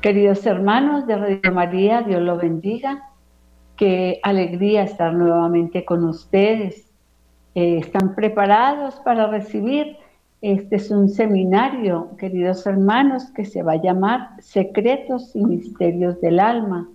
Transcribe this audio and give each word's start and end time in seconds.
Queridos 0.00 0.46
hermanos 0.46 1.06
de 1.06 1.14
Radio 1.14 1.52
María, 1.52 2.00
Dios 2.00 2.22
los 2.22 2.40
bendiga. 2.40 3.10
Qué 3.76 4.18
alegría 4.22 4.84
estar 4.84 5.12
nuevamente 5.12 5.84
con 5.84 6.04
ustedes. 6.04 6.90
Eh, 7.54 7.76
¿Están 7.76 8.14
preparados 8.14 8.94
para 9.04 9.26
recibir? 9.26 9.98
Este 10.40 10.76
es 10.76 10.90
un 10.90 11.10
seminario, 11.10 12.16
queridos 12.16 12.66
hermanos, 12.66 13.30
que 13.32 13.44
se 13.44 13.62
va 13.62 13.72
a 13.72 13.82
llamar 13.82 14.30
Secretos 14.38 15.36
y 15.36 15.44
Misterios 15.44 16.18
del 16.22 16.40
Alma. 16.40 16.88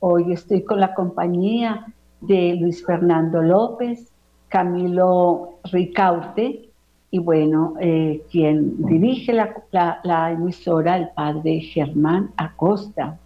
Hoy 0.00 0.32
estoy 0.32 0.64
con 0.64 0.80
la 0.80 0.92
compañía 0.94 1.86
de 2.20 2.56
Luis 2.56 2.84
Fernando 2.84 3.42
López, 3.42 4.12
Camilo 4.48 5.60
Ricaute 5.70 6.69
y 7.10 7.18
bueno, 7.18 7.74
eh, 7.80 8.22
quien 8.30 8.86
dirige 8.86 9.32
la, 9.32 10.30
emisora, 10.30 10.96
el 10.96 11.08
padre 11.08 11.60
Germán 11.60 12.30
Acosta. 12.36 13.18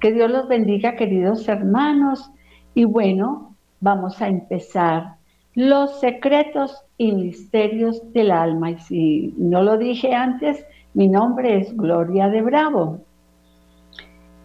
Que 0.00 0.12
Dios 0.12 0.30
los 0.30 0.48
bendiga, 0.48 0.96
queridos 0.96 1.46
hermanos. 1.46 2.30
Y 2.74 2.84
bueno, 2.84 3.54
vamos 3.80 4.22
a 4.22 4.28
empezar 4.28 5.16
los 5.54 6.00
secretos 6.00 6.82
y 6.96 7.12
misterios 7.12 8.00
del 8.14 8.30
alma. 8.30 8.70
Y 8.70 8.78
si 8.78 9.34
no 9.36 9.62
lo 9.62 9.76
dije 9.76 10.14
antes, 10.14 10.64
mi 10.94 11.08
nombre 11.08 11.58
es 11.58 11.76
Gloria 11.76 12.30
de 12.30 12.40
Bravo. 12.40 13.00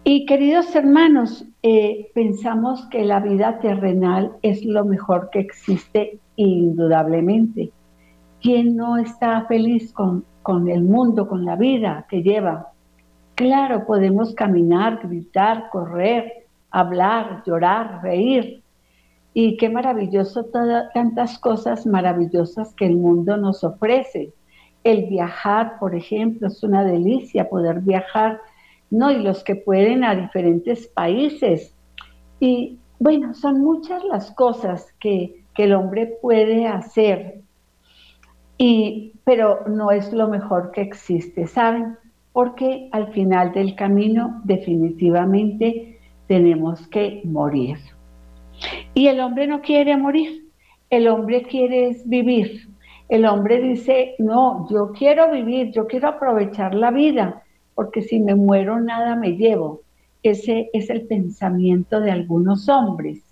Y 0.04 0.26
queridos 0.26 0.76
hermanos, 0.76 1.46
eh, 1.62 2.10
pensamos 2.14 2.86
que 2.90 3.06
la 3.06 3.20
vida 3.20 3.58
terrenal 3.60 4.32
es 4.42 4.64
lo 4.66 4.84
mejor 4.84 5.30
que 5.30 5.40
existe 5.40 6.18
indudablemente 6.36 7.72
¿Quién 8.46 8.76
no 8.76 8.96
está 8.96 9.44
feliz 9.46 9.92
con, 9.92 10.24
con 10.44 10.68
el 10.68 10.84
mundo, 10.84 11.26
con 11.26 11.44
la 11.44 11.56
vida 11.56 12.06
que 12.08 12.22
lleva? 12.22 12.70
Claro, 13.34 13.84
podemos 13.84 14.36
caminar, 14.36 15.00
gritar, 15.02 15.68
correr, 15.72 16.46
hablar, 16.70 17.42
llorar, 17.44 18.02
reír. 18.04 18.62
Y 19.34 19.56
qué 19.56 19.68
maravilloso, 19.68 20.46
tantas 20.94 21.40
cosas 21.40 21.86
maravillosas 21.86 22.72
que 22.74 22.86
el 22.86 22.98
mundo 22.98 23.36
nos 23.36 23.64
ofrece. 23.64 24.32
El 24.84 25.06
viajar, 25.06 25.80
por 25.80 25.96
ejemplo, 25.96 26.46
es 26.46 26.62
una 26.62 26.84
delicia 26.84 27.48
poder 27.48 27.80
viajar, 27.80 28.40
¿no? 28.92 29.10
Y 29.10 29.24
los 29.24 29.42
que 29.42 29.56
pueden 29.56 30.04
a 30.04 30.14
diferentes 30.14 30.86
países. 30.86 31.74
Y 32.38 32.78
bueno, 33.00 33.34
son 33.34 33.60
muchas 33.60 34.04
las 34.04 34.30
cosas 34.30 34.94
que, 35.00 35.42
que 35.52 35.64
el 35.64 35.74
hombre 35.74 36.16
puede 36.22 36.68
hacer 36.68 37.42
y, 38.58 39.12
pero 39.24 39.60
no 39.66 39.90
es 39.90 40.12
lo 40.12 40.28
mejor 40.28 40.70
que 40.70 40.80
existe, 40.80 41.46
¿saben? 41.46 41.96
Porque 42.32 42.88
al 42.92 43.12
final 43.12 43.52
del 43.52 43.74
camino 43.74 44.40
definitivamente 44.44 45.98
tenemos 46.26 46.86
que 46.88 47.22
morir. 47.24 47.78
Y 48.94 49.08
el 49.08 49.20
hombre 49.20 49.46
no 49.46 49.60
quiere 49.60 49.96
morir, 49.96 50.46
el 50.90 51.08
hombre 51.08 51.42
quiere 51.42 51.96
vivir. 52.06 52.68
El 53.08 53.24
hombre 53.24 53.60
dice, 53.60 54.14
no, 54.18 54.66
yo 54.68 54.90
quiero 54.92 55.30
vivir, 55.30 55.70
yo 55.70 55.86
quiero 55.86 56.08
aprovechar 56.08 56.74
la 56.74 56.90
vida, 56.90 57.42
porque 57.74 58.02
si 58.02 58.18
me 58.18 58.34
muero 58.34 58.80
nada 58.80 59.14
me 59.14 59.36
llevo. 59.36 59.82
Ese 60.22 60.70
es 60.72 60.90
el 60.90 61.06
pensamiento 61.06 62.00
de 62.00 62.10
algunos 62.10 62.68
hombres. 62.68 63.22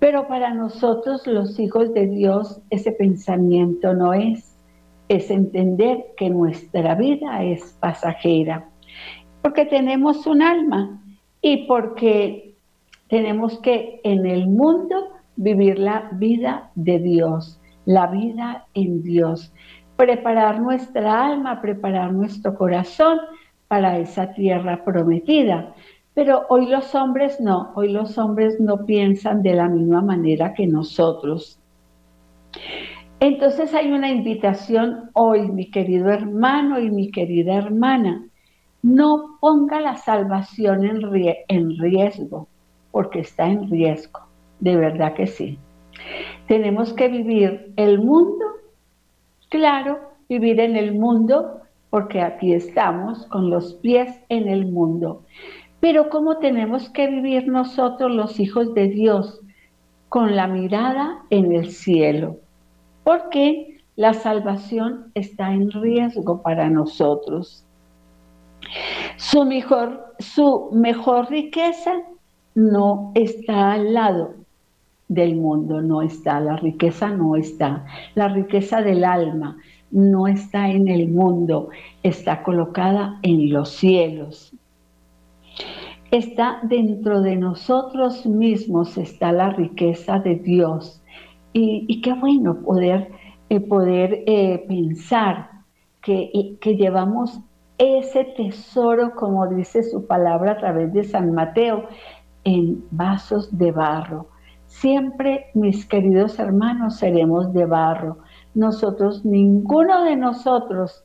Pero 0.00 0.26
para 0.26 0.52
nosotros 0.54 1.26
los 1.26 1.60
hijos 1.60 1.94
de 1.94 2.06
Dios 2.06 2.60
ese 2.70 2.90
pensamiento 2.90 3.94
no 3.94 4.14
es, 4.14 4.56
es 5.08 5.30
entender 5.30 6.06
que 6.16 6.30
nuestra 6.30 6.94
vida 6.94 7.44
es 7.44 7.76
pasajera, 7.80 8.68
porque 9.42 9.66
tenemos 9.66 10.26
un 10.26 10.42
alma 10.42 11.02
y 11.42 11.66
porque 11.66 12.56
tenemos 13.08 13.58
que 13.60 14.00
en 14.02 14.24
el 14.24 14.46
mundo 14.46 15.10
vivir 15.36 15.78
la 15.78 16.08
vida 16.12 16.70
de 16.74 16.98
Dios, 16.98 17.60
la 17.84 18.06
vida 18.06 18.66
en 18.72 19.02
Dios, 19.02 19.52
preparar 19.96 20.60
nuestra 20.60 21.26
alma, 21.26 21.60
preparar 21.60 22.12
nuestro 22.12 22.54
corazón 22.54 23.18
para 23.68 23.98
esa 23.98 24.32
tierra 24.32 24.82
prometida. 24.82 25.74
Pero 26.20 26.44
hoy 26.50 26.66
los 26.66 26.94
hombres 26.94 27.40
no, 27.40 27.72
hoy 27.74 27.88
los 27.92 28.18
hombres 28.18 28.60
no 28.60 28.84
piensan 28.84 29.42
de 29.42 29.54
la 29.54 29.70
misma 29.70 30.02
manera 30.02 30.52
que 30.52 30.66
nosotros. 30.66 31.58
Entonces 33.20 33.72
hay 33.72 33.90
una 33.90 34.10
invitación 34.10 35.08
hoy, 35.14 35.50
mi 35.50 35.70
querido 35.70 36.10
hermano 36.10 36.78
y 36.78 36.90
mi 36.90 37.10
querida 37.10 37.54
hermana. 37.54 38.22
No 38.82 39.38
ponga 39.40 39.80
la 39.80 39.96
salvación 39.96 40.84
en, 40.84 41.78
riesgo, 41.78 42.48
porque 42.90 43.20
está 43.20 43.48
en 43.48 43.70
riesgo, 43.70 44.20
de 44.58 44.76
verdad 44.76 45.14
que 45.14 45.26
sí. 45.26 45.58
Tenemos 46.48 46.92
que 46.92 47.08
vivir 47.08 47.72
el 47.76 47.98
mundo, 47.98 48.44
claro, 49.48 49.98
vivir 50.28 50.60
en 50.60 50.76
el 50.76 50.98
mundo, 50.98 51.62
porque 51.88 52.20
aquí 52.20 52.52
estamos 52.52 53.24
con 53.28 53.48
los 53.48 53.72
pies 53.76 54.20
en 54.28 54.48
el 54.48 54.66
mundo. 54.66 55.22
Pero 55.80 56.10
¿cómo 56.10 56.36
tenemos 56.36 56.90
que 56.90 57.06
vivir 57.06 57.48
nosotros 57.48 58.12
los 58.12 58.38
hijos 58.38 58.74
de 58.74 58.88
Dios? 58.88 59.40
Con 60.10 60.36
la 60.36 60.46
mirada 60.46 61.22
en 61.30 61.52
el 61.52 61.70
cielo. 61.70 62.36
Porque 63.02 63.80
la 63.96 64.12
salvación 64.12 65.10
está 65.14 65.52
en 65.52 65.70
riesgo 65.70 66.42
para 66.42 66.68
nosotros. 66.68 67.64
Su 69.16 69.44
mejor, 69.44 70.14
su 70.18 70.68
mejor 70.72 71.30
riqueza 71.30 71.94
no 72.54 73.12
está 73.14 73.72
al 73.72 73.94
lado 73.94 74.34
del 75.08 75.36
mundo, 75.36 75.80
no 75.80 76.02
está, 76.02 76.40
la 76.40 76.56
riqueza 76.56 77.08
no 77.08 77.36
está. 77.36 77.86
La 78.14 78.28
riqueza 78.28 78.82
del 78.82 79.02
alma 79.02 79.56
no 79.90 80.28
está 80.28 80.68
en 80.68 80.88
el 80.88 81.08
mundo, 81.08 81.70
está 82.02 82.42
colocada 82.42 83.18
en 83.22 83.50
los 83.50 83.70
cielos 83.70 84.49
está 86.10 86.60
dentro 86.62 87.22
de 87.22 87.36
nosotros 87.36 88.26
mismos, 88.26 88.98
está 88.98 89.32
la 89.32 89.50
riqueza 89.50 90.18
de 90.18 90.36
Dios. 90.36 91.02
Y, 91.52 92.00
qué 92.00 92.12
bueno 92.12 92.60
poder, 92.62 93.10
eh, 93.48 93.60
poder 93.60 94.22
eh, 94.26 94.64
pensar 94.68 95.50
que, 96.00 96.56
que 96.60 96.76
llevamos 96.76 97.40
ese 97.78 98.24
tesoro, 98.24 99.14
como 99.16 99.48
dice 99.48 99.82
su 99.82 100.06
palabra 100.06 100.52
a 100.52 100.58
través 100.58 100.92
de 100.92 101.02
San 101.02 101.32
Mateo, 101.32 101.88
en 102.44 102.84
vasos 102.90 103.56
de 103.56 103.72
barro. 103.72 104.28
Siempre, 104.66 105.46
mis 105.54 105.84
queridos 105.86 106.38
hermanos, 106.38 106.96
seremos 106.96 107.52
de 107.52 107.66
barro. 107.66 108.18
Nosotros, 108.54 109.24
ninguno 109.24 110.04
de 110.04 110.16
nosotros, 110.16 111.04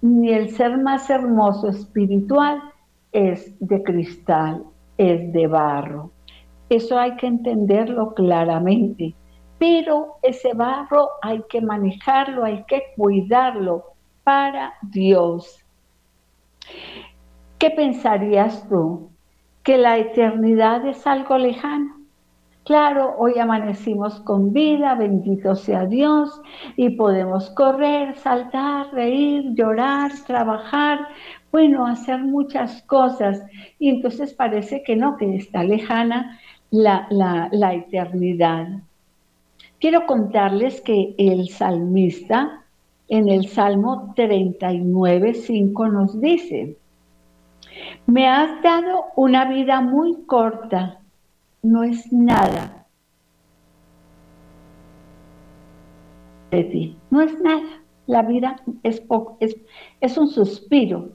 ni 0.00 0.30
el 0.32 0.50
ser 0.50 0.78
más 0.78 1.10
hermoso 1.10 1.68
espiritual, 1.68 2.62
es 3.12 3.56
de 3.60 3.82
cristal, 3.82 4.64
es 4.96 5.32
de 5.32 5.46
barro. 5.46 6.10
Eso 6.68 6.98
hay 6.98 7.16
que 7.16 7.26
entenderlo 7.26 8.14
claramente. 8.14 9.14
Pero 9.58 10.18
ese 10.22 10.54
barro 10.54 11.08
hay 11.22 11.42
que 11.48 11.60
manejarlo, 11.60 12.44
hay 12.44 12.64
que 12.64 12.82
cuidarlo 12.96 13.84
para 14.22 14.74
Dios. 14.82 15.64
¿Qué 17.58 17.70
pensarías 17.70 18.68
tú? 18.68 19.10
¿Que 19.62 19.78
la 19.78 19.98
eternidad 19.98 20.86
es 20.86 21.06
algo 21.06 21.38
lejano? 21.38 21.98
Claro, 22.68 23.14
hoy 23.16 23.38
amanecimos 23.38 24.20
con 24.20 24.52
vida, 24.52 24.94
bendito 24.94 25.56
sea 25.56 25.86
Dios, 25.86 26.40
y 26.76 26.90
podemos 26.90 27.48
correr, 27.50 28.14
saltar, 28.16 28.92
reír, 28.92 29.54
llorar, 29.54 30.12
trabajar, 30.26 31.08
bueno, 31.50 31.86
hacer 31.86 32.20
muchas 32.20 32.82
cosas. 32.82 33.42
Y 33.78 33.88
entonces 33.88 34.34
parece 34.34 34.82
que 34.82 34.96
no, 34.96 35.16
que 35.16 35.36
está 35.36 35.64
lejana 35.64 36.38
la, 36.70 37.06
la, 37.10 37.74
eternidad. 37.74 38.68
Quiero 39.80 40.06
contarles 40.06 40.80
que 40.80 41.14
el 41.18 41.48
salmista 41.48 42.64
en 43.08 43.28
el 43.28 43.48
Salmo 43.48 44.12
39, 44.16 45.34
5 45.34 45.88
nos 45.88 46.20
dice, 46.20 46.76
me 48.06 48.28
has 48.28 48.62
dado 48.62 49.06
una 49.16 49.46
vida 49.46 49.80
muy 49.80 50.24
corta, 50.26 51.00
no 51.62 51.84
es 51.84 52.12
nada 52.12 52.86
de 56.50 56.64
ti, 56.64 56.96
no 57.10 57.20
es 57.20 57.40
nada. 57.40 57.62
La 58.06 58.22
vida 58.22 58.56
es, 58.82 59.02
es, 59.40 59.56
es 60.00 60.16
un 60.16 60.28
suspiro, 60.28 61.10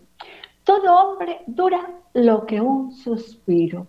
todo 0.63 0.95
hombre 0.95 1.41
dura 1.47 1.89
lo 2.13 2.45
que 2.45 2.61
un 2.61 2.91
suspiro. 2.91 3.87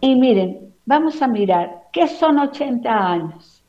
Y 0.00 0.16
miren, 0.16 0.74
vamos 0.86 1.22
a 1.22 1.28
mirar, 1.28 1.82
¿qué 1.92 2.06
son 2.06 2.38
80 2.38 2.90
años? 2.90 3.64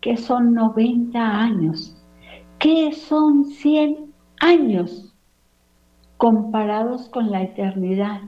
¿Qué 0.00 0.16
son 0.16 0.52
90 0.54 1.18
años? 1.18 1.96
¿Qué 2.58 2.92
son 2.92 3.44
100 3.44 4.12
años? 4.40 5.14
comparados 6.16 7.08
con 7.08 7.30
la 7.30 7.42
eternidad. 7.42 8.20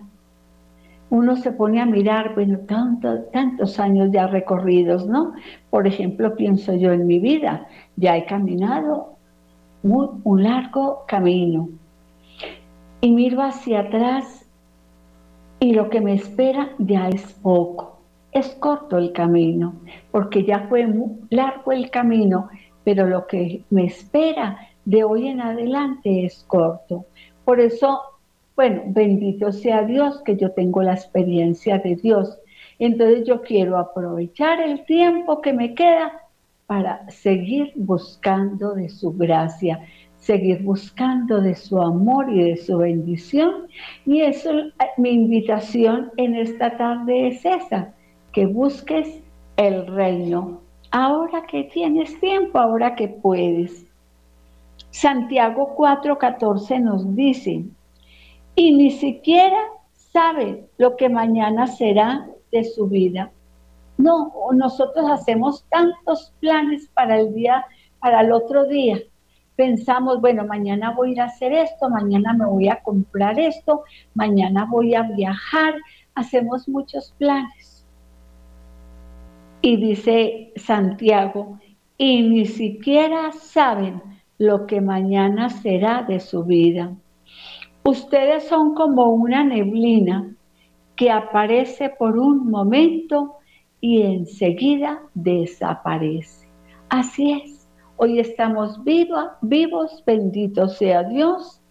Uno 1.09 1.37
se 1.37 1.53
pone 1.53 1.81
a 1.81 1.87
mirar, 1.87 2.35
bueno, 2.35 2.59
tantos 2.69 3.79
años 3.79 4.11
ya 4.13 4.27
recorridos, 4.27 5.07
¿no? 5.07 5.33
Por 5.71 5.87
ejemplo, 5.87 6.35
pienso 6.35 6.75
yo 6.75 6.93
en 6.93 7.07
mi 7.07 7.21
vida, 7.21 7.67
ya 7.97 8.17
he 8.17 8.27
caminado 8.27 9.17
un 9.83 10.43
largo 10.43 11.05
camino 11.07 11.69
y 13.01 13.11
miro 13.11 13.43
hacia 13.43 13.81
atrás 13.81 14.47
y 15.61 15.73
lo 15.73 15.89
que 15.89 16.01
me 16.01 16.15
espera 16.15 16.71
ya 16.79 17.09
es 17.09 17.33
poco. 17.35 18.01
Es 18.33 18.49
corto 18.57 18.99
el 18.99 19.13
camino, 19.13 19.75
porque 20.11 20.45
ya 20.45 20.67
fue 20.69 20.87
largo 21.31 21.73
el 21.73 21.91
camino, 21.91 22.51
pero 22.85 23.07
lo 23.07 23.27
que 23.27 23.65
me 23.71 23.87
espera 23.87 24.59
de 24.85 25.05
hoy 25.05 25.29
en 25.29 25.41
adelante 25.41 26.27
es 26.27 26.45
corto. 26.47 27.07
Por 27.45 27.61
eso, 27.61 28.01
bueno, 28.55 28.83
bendito 28.87 29.53
sea 29.53 29.83
Dios 29.83 30.21
que 30.23 30.37
yo 30.37 30.53
tengo 30.53 30.83
la 30.83 30.95
experiencia 30.95 31.79
de 31.79 31.97
Dios. 31.97 32.39
Entonces 32.79 33.27
yo 33.27 33.41
quiero 33.41 33.79
aprovechar 33.79 34.61
el 34.61 34.85
tiempo 34.85 35.41
que 35.41 35.53
me 35.53 35.75
queda 35.75 36.13
para 36.67 37.09
seguir 37.11 37.73
buscando 37.77 38.75
de 38.75 38.89
su 38.89 39.13
gracia, 39.13 39.81
seguir 40.27 40.61
buscando 40.65 41.41
de 41.41 41.55
su 41.55 41.81
amor 41.81 42.29
y 42.29 42.43
de 42.43 42.57
su 42.57 42.79
bendición. 42.79 43.69
Y 44.05 44.23
eso, 44.23 44.51
mi 44.97 45.11
invitación 45.11 46.11
en 46.17 46.35
esta 46.35 46.77
tarde 46.77 47.29
es 47.29 47.45
esa, 47.45 47.95
que 48.33 48.47
busques 48.47 49.23
el 49.57 49.87
reino. 49.87 50.61
Ahora 50.91 51.47
que 51.47 51.65
tienes 51.65 52.19
tiempo, 52.19 52.59
ahora 52.59 52.97
que 52.97 53.09
puedes. 53.09 53.87
Santiago 54.91 55.77
4:14 55.77 56.81
nos 56.81 57.15
dice, 57.15 57.65
y 58.57 58.73
ni 58.73 58.91
siquiera 58.91 59.59
sabe 59.93 60.67
lo 60.79 60.97
que 60.97 61.09
mañana 61.09 61.69
será 61.69 62.27
de 62.51 62.65
su 62.65 62.89
vida. 62.89 63.31
No, 63.97 64.33
nosotros 64.53 65.09
hacemos 65.09 65.65
tantos 65.71 66.33
planes 66.41 66.89
para 66.95 67.21
el 67.21 67.33
día, 67.35 67.65
para 68.01 68.23
el 68.23 68.33
otro 68.33 68.65
día, 68.65 68.99
pensamos, 69.57 70.21
bueno, 70.21 70.47
mañana 70.47 70.93
voy 70.93 71.09
a 71.09 71.13
ir 71.13 71.21
a 71.23 71.25
hacer 71.25 71.53
esto, 71.53 71.89
mañana 71.89 72.35
me 72.35 72.47
voy 72.47 72.69
a 72.69 72.83
comprar 72.83 73.41
esto, 73.41 73.83
mañana 74.15 74.67
voy 74.71 74.95
a 74.95 75.03
viajar, 75.03 75.75
hacemos 76.15 76.69
muchos 76.69 77.15
planes. 77.19 77.85
Y 79.63 79.77
dice 79.79 80.53
Santiago, 80.57 81.59
y 81.99 82.23
ni 82.23 82.47
siquiera 82.47 83.33
saben 83.33 84.03
lo 84.39 84.67
que 84.67 84.81
mañana 84.81 85.49
será 85.49 86.03
de 86.03 86.21
su 86.21 86.45
vida. 86.45 86.95
Ustedes 87.85 88.49
son 88.49 88.75
como 88.75 89.07
una 89.07 89.45
neblina 89.45 90.35
que 90.95 91.11
aparece 91.11 91.91
por 91.91 92.19
un 92.19 92.51
momento 92.51 93.37
y 93.81 94.03
enseguida 94.03 95.03
desaparece. 95.15 96.49
Así 96.89 97.33
es. 97.33 97.56
Hoy 97.99 98.21
estamos 98.21 98.79
vivos, 98.85 100.03
bendito 100.05 100.69
sea 100.69 101.03
Dios. 101.05 101.63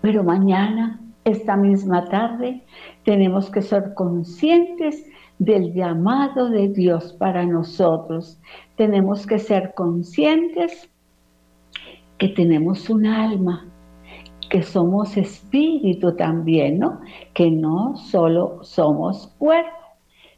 Pero 0.00 0.24
mañana, 0.24 1.00
esta 1.24 1.56
misma 1.56 2.04
tarde, 2.06 2.64
tenemos 3.04 3.48
que 3.48 3.62
ser 3.62 3.94
conscientes 3.94 5.06
del 5.38 5.72
llamado 5.72 6.50
de 6.50 6.68
Dios 6.68 7.12
para 7.12 7.46
nosotros. 7.46 8.40
Tenemos 8.74 9.24
que 9.24 9.38
ser 9.38 9.72
conscientes 9.74 10.90
que 12.18 12.28
tenemos 12.28 12.90
un 12.90 13.06
alma, 13.06 13.64
que 14.50 14.64
somos 14.64 15.16
espíritu 15.16 16.16
también, 16.16 16.80
¿no? 16.80 17.00
Que 17.34 17.52
no 17.52 17.96
solo 17.96 18.58
somos 18.64 19.28
cuerpo. 19.38 19.81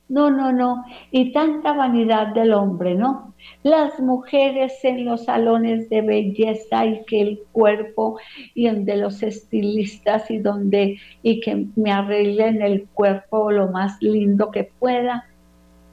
No, 0.08 0.30
no, 0.30 0.52
no. 0.52 0.84
Y 1.10 1.32
tanta 1.32 1.72
vanidad 1.72 2.34
del 2.34 2.52
hombre, 2.52 2.94
¿no? 2.94 3.34
Las 3.62 3.98
mujeres 4.00 4.84
en 4.84 5.06
los 5.06 5.24
salones 5.24 5.88
de 5.88 6.02
belleza 6.02 6.84
y 6.84 7.04
que 7.04 7.22
el 7.22 7.42
cuerpo 7.52 8.18
y 8.54 8.68
de 8.68 8.96
los 8.96 9.22
estilistas 9.22 10.30
y 10.30 10.38
donde 10.38 10.98
y 11.22 11.40
que 11.40 11.66
me 11.76 11.90
arreglen 11.90 12.60
el 12.60 12.86
cuerpo 12.88 13.50
lo 13.50 13.68
más 13.68 13.96
lindo 14.02 14.50
que 14.50 14.64
pueda. 14.64 15.26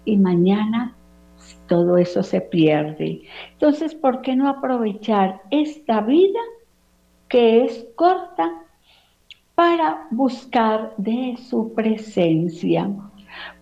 Y 0.03 0.17
mañana 0.17 0.95
todo 1.67 1.97
eso 1.97 2.21
se 2.21 2.41
pierde. 2.41 3.21
Entonces, 3.53 3.95
¿por 3.95 4.21
qué 4.21 4.35
no 4.35 4.49
aprovechar 4.49 5.41
esta 5.51 6.01
vida 6.01 6.39
que 7.29 7.63
es 7.63 7.87
corta 7.95 8.51
para 9.55 10.07
buscar 10.11 10.93
de 10.97 11.37
su 11.37 11.73
presencia? 11.73 12.89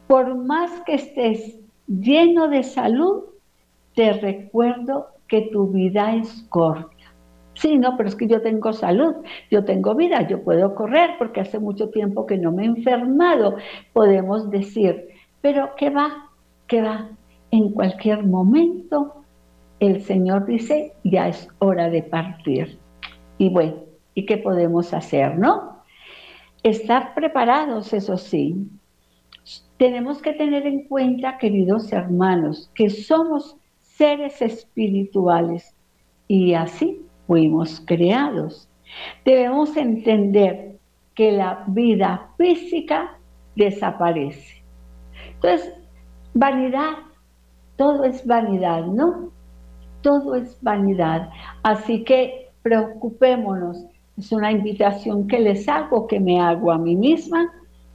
Por 0.09 0.33
más 0.33 0.71
que 0.88 0.95
estés 0.95 1.59
lleno 1.85 2.47
de 2.47 2.63
salud, 2.63 3.25
te 3.94 4.11
recuerdo 4.13 5.09
que 5.27 5.41
tu 5.51 5.67
vida 5.67 6.15
es 6.15 6.47
corta. 6.50 7.13
Sí, 7.53 7.77
no, 7.77 7.95
pero 7.95 8.09
es 8.09 8.15
que 8.15 8.25
yo 8.25 8.41
tengo 8.41 8.73
salud, 8.73 9.17
yo 9.51 9.63
tengo 9.65 9.94
vida, 9.94 10.27
yo 10.27 10.41
puedo 10.41 10.73
correr 10.73 11.11
porque 11.19 11.41
hace 11.41 11.59
mucho 11.59 11.91
tiempo 11.91 12.25
que 12.25 12.39
no 12.39 12.51
me 12.51 12.63
he 12.63 12.65
enfermado, 12.65 13.57
podemos 13.94 14.50
decir, 14.50 15.09
pero 15.41 15.75
¿qué 15.77 15.91
va? 15.91 16.31
¿Qué 16.65 16.81
va? 16.81 17.11
En 17.51 17.69
cualquier 17.69 18.25
momento 18.25 19.13
el 19.79 20.01
Señor 20.01 20.47
dice, 20.47 20.94
ya 21.03 21.27
es 21.27 21.47
hora 21.59 21.88
de 21.88 22.01
partir. 22.01 22.79
Y 23.38 23.50
bueno, 23.50 23.75
¿y 24.15 24.25
qué 24.25 24.38
podemos 24.38 24.91
hacer, 24.91 25.38
no? 25.38 25.83
Estar 26.63 27.13
preparados, 27.13 27.94
eso 27.94 28.17
sí, 28.17 28.56
tenemos 29.77 30.21
que 30.21 30.33
tener 30.33 30.67
en 30.67 30.83
cuenta, 30.87 31.37
queridos 31.37 31.91
hermanos, 31.93 32.69
que 32.75 32.89
somos 32.89 33.55
seres 33.79 34.41
espirituales 34.41 35.75
y 36.27 36.53
así 36.53 37.01
fuimos 37.27 37.81
creados. 37.85 38.67
Debemos 39.23 39.75
entender 39.77 40.77
que 41.15 41.31
la 41.31 41.63
vida 41.67 42.29
física 42.37 43.18
desaparece. 43.56 44.63
Entonces, 45.33 45.73
vanidad, 46.33 46.97
todo 47.77 48.03
es 48.03 48.25
vanidad, 48.25 48.85
¿no? 48.85 49.31
Todo 50.01 50.35
es 50.35 50.57
vanidad. 50.61 51.29
Así 51.63 52.03
que 52.03 52.49
preocupémonos. 52.61 53.85
Es 54.18 54.31
una 54.33 54.51
invitación 54.51 55.27
que 55.27 55.39
les 55.39 55.68
hago, 55.69 56.07
que 56.07 56.19
me 56.19 56.41
hago 56.41 56.71
a 56.71 56.77
mí 56.77 56.95
misma 56.95 57.53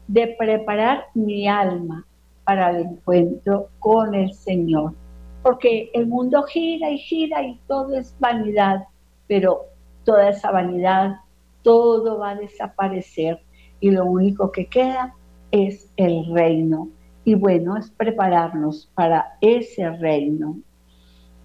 de 0.09 0.35
preparar 0.39 1.07
mi 1.15 1.49
alma 1.49 2.07
para 2.45 2.71
el 2.71 2.87
encuentro 2.87 3.69
con 3.79 4.15
el 4.15 4.33
Señor. 4.35 4.95
Porque 5.43 5.91
el 5.95 6.07
mundo 6.07 6.43
gira 6.45 6.91
y 6.91 6.99
gira 6.99 7.43
y 7.43 7.59
todo 7.67 7.97
es 7.97 8.15
vanidad, 8.19 8.85
pero 9.27 9.67
toda 10.05 10.31
esa 10.31 10.51
vanidad, 10.51 11.17
todo 11.63 12.19
va 12.19 12.31
a 12.31 12.37
desaparecer 12.37 13.41
y 13.81 13.91
lo 13.91 14.05
único 14.05 14.51
que 14.53 14.67
queda 14.67 15.15
es 15.51 15.91
el 15.97 16.33
reino. 16.33 16.89
Y 17.25 17.35
bueno, 17.35 17.77
es 17.77 17.91
prepararnos 17.91 18.91
para 18.95 19.37
ese 19.41 19.91
reino. 19.91 20.59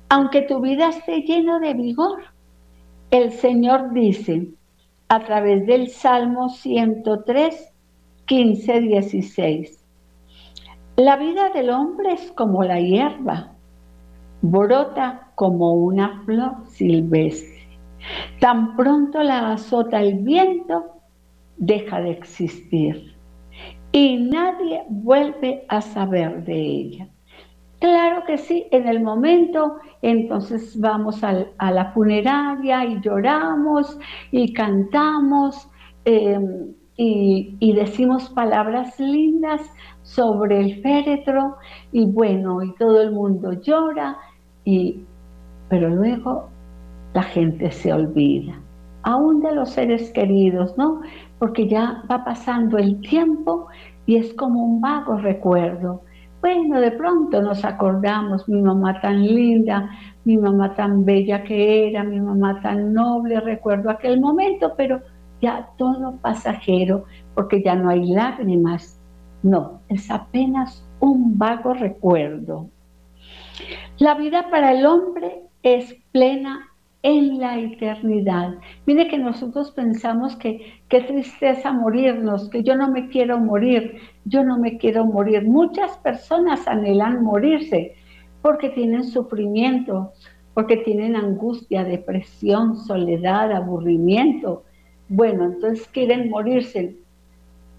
Aunque 0.10 0.42
tu 0.42 0.60
vida 0.60 0.90
esté 0.90 1.22
llena 1.22 1.60
de 1.60 1.74
vigor, 1.74 2.24
el 3.12 3.32
Señor 3.32 3.94
dice 3.94 4.48
a 5.08 5.20
través 5.22 5.66
del 5.66 5.90
Salmo 5.90 6.50
103, 6.50 7.74
15, 8.30 8.82
16. 8.82 9.84
La 10.98 11.18
vida 11.18 11.50
del 11.50 11.72
hombre 11.72 12.14
es 12.14 12.32
como 12.34 12.64
la 12.64 12.80
hierba, 12.80 13.54
brota 14.44 15.32
como 15.34 15.74
una 15.74 16.22
flor 16.26 16.58
silvestre. 16.68 17.80
Tan 18.40 18.76
pronto 18.76 19.24
la 19.24 19.54
azota 19.54 20.00
el 20.00 20.20
viento, 20.20 21.02
deja 21.58 22.02
de 22.02 22.12
existir 22.12 23.16
y 23.92 24.18
nadie 24.18 24.84
vuelve 24.90 25.66
a 25.68 25.82
saber 25.82 26.44
de 26.46 26.62
ella. 26.62 27.08
Claro 27.80 28.26
que 28.28 28.38
sí, 28.38 28.68
en 28.70 28.88
el 28.88 29.02
momento 29.02 29.78
entonces 30.04 30.80
vamos 30.80 31.24
a 31.24 31.72
la 31.72 31.92
funeraria 31.94 32.86
y 32.86 33.02
lloramos 33.02 33.98
y 34.30 34.54
cantamos. 34.54 35.68
Em, 36.06 36.76
y, 37.02 37.74
decimos 37.74 38.30
palabras 38.30 39.00
lindas 39.00 39.62
sobre 40.04 40.60
el 40.60 40.82
féretro 40.82 41.56
y 41.94 42.06
bueno, 42.06 42.62
y 42.62 42.76
todo 42.76 43.02
el 43.02 43.12
mundo 43.12 43.54
llora, 43.54 44.18
y, 44.66 45.06
pero 45.70 45.88
luego 45.88 46.50
la 47.14 47.24
gente 47.24 47.72
se 47.72 47.94
olvida, 47.94 48.60
aún 49.04 49.40
de 49.40 49.56
los 49.56 49.70
seres 49.70 50.12
queridos, 50.12 50.78
¿no? 50.78 51.00
Porque 51.40 51.70
ya 51.70 52.04
va 52.12 52.26
pasando 52.26 52.78
el 52.78 53.00
tiempo 53.00 53.68
y 54.06 54.18
es 54.18 54.34
como 54.34 54.62
un 54.62 54.82
vago 54.82 55.16
recuerdo. 55.16 56.02
Bueno, 56.42 56.82
de 56.82 56.92
pronto 56.92 57.42
nos 57.42 57.64
acordamos, 57.64 58.50
mi 58.50 58.62
mamá 58.62 59.00
tan 59.00 59.24
linda, 59.24 59.90
mi 60.26 60.38
mamá 60.38 60.76
tan 60.76 61.06
bella 61.06 61.44
que 61.44 61.88
era, 61.88 62.04
mi 62.04 62.20
mamá 62.20 62.60
tan 62.62 62.94
noble, 62.94 63.40
recuerdo 63.40 63.90
aquel 63.90 64.20
momento, 64.20 64.74
pero 64.76 65.02
ya 65.42 65.70
todo 65.78 66.18
pasajero, 66.18 67.06
porque 67.36 67.62
ya 67.64 67.76
no 67.76 67.90
hay 67.90 68.06
lágrimas. 68.06 69.00
No, 69.44 69.82
es 69.88 70.12
apenas 70.12 70.84
un 71.00 71.38
vago 71.38 71.74
recuerdo. 71.74 72.70
La 73.98 74.16
vida 74.16 74.50
para 74.50 74.74
el 74.74 74.86
hombre 74.86 75.44
es 75.64 75.96
plena 76.12 76.70
en 77.02 77.40
la 77.40 77.58
eternidad. 77.58 78.56
Mire 78.86 79.08
que 79.08 79.18
nosotros 79.18 79.72
pensamos 79.72 80.36
que 80.36 80.82
qué 80.90 81.02
tristeza 81.02 81.72
morirnos, 81.72 82.50
que 82.50 82.64
yo 82.64 82.76
no 82.76 82.92
me 82.92 83.08
quiero 83.08 83.40
morir, 83.40 84.00
yo 84.26 84.44
no 84.44 84.58
me 84.58 84.78
quiero 84.78 85.06
morir. 85.06 85.48
Muchas 85.48 85.98
personas 85.98 86.68
anhelan 86.68 87.24
morirse 87.24 87.96
porque 88.42 88.70
tienen 88.70 89.06
sufrimiento, 89.06 90.12
porque 90.54 90.78
tienen 90.78 91.16
angustia, 91.16 91.84
depresión, 91.84 92.76
soledad, 92.76 93.52
aburrimiento. 93.52 94.64
Bueno, 95.10 95.46
entonces 95.46 95.88
quieren 95.88 96.30
morirse. 96.30 96.96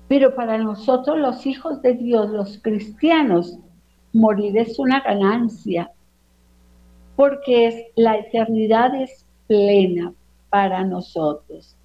Pero 0.09 0.35
para 0.35 0.59
nosotros 0.59 1.17
los 1.19 1.47
hijos 1.47 1.81
de 1.83 1.95
Dios, 1.95 2.31
los 2.31 2.59
cristianos, 2.59 3.57
morir 4.13 4.59
es 4.59 4.79
una 4.81 5.01
ganancia, 5.01 5.93
porque 7.15 7.69
es, 7.69 7.77
la 7.95 8.17
eternidad 8.17 8.95
es 9.01 9.25
plena 9.47 10.13
para 10.51 10.85
nosotros. 10.85 11.77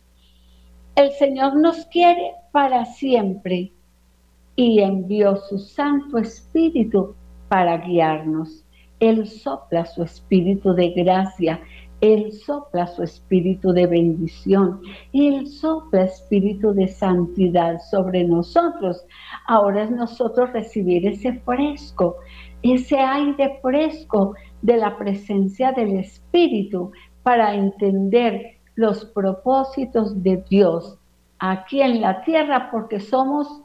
El 0.96 1.12
Señor 1.12 1.56
nos 1.58 1.86
quiere 1.86 2.32
para 2.52 2.86
siempre 2.86 3.72
y 4.56 4.80
envió 4.80 5.36
su 5.36 5.60
Santo 5.60 6.18
Espíritu 6.18 7.14
para 7.48 7.78
guiarnos. 7.78 8.64
Él 9.00 9.28
sopla 9.28 9.86
su 9.86 10.04
espíritu 10.04 10.74
de 10.74 10.90
gracia, 10.92 11.60
Él 12.14 12.34
sopla 12.34 12.86
su 12.88 13.02
espíritu 13.02 13.72
de 13.72 13.88
bendición, 13.88 14.82
Él 15.12 15.48
sopla 15.48 16.04
espíritu 16.04 16.74
de 16.74 16.88
santidad 16.88 17.80
sobre 17.90 18.24
nosotros. 18.24 19.04
Ahora 19.48 19.84
es 19.84 19.92
nosotros 19.92 20.52
recibir 20.54 21.08
ese 21.08 21.34
fresco, 21.40 22.18
ese 22.62 23.00
aire 23.00 23.60
fresco 23.62 24.36
de 24.62 24.78
la 24.78 24.98
presencia 24.98 25.72
del 25.72 25.98
Espíritu 25.98 26.92
para 27.24 27.56
entender 27.56 28.58
los 28.76 29.06
propósitos 29.06 30.22
de 30.22 30.44
Dios 30.50 30.98
aquí 31.40 31.82
en 31.82 32.02
la 32.02 32.22
tierra 32.24 32.70
porque 32.72 33.00
somos 33.00 33.62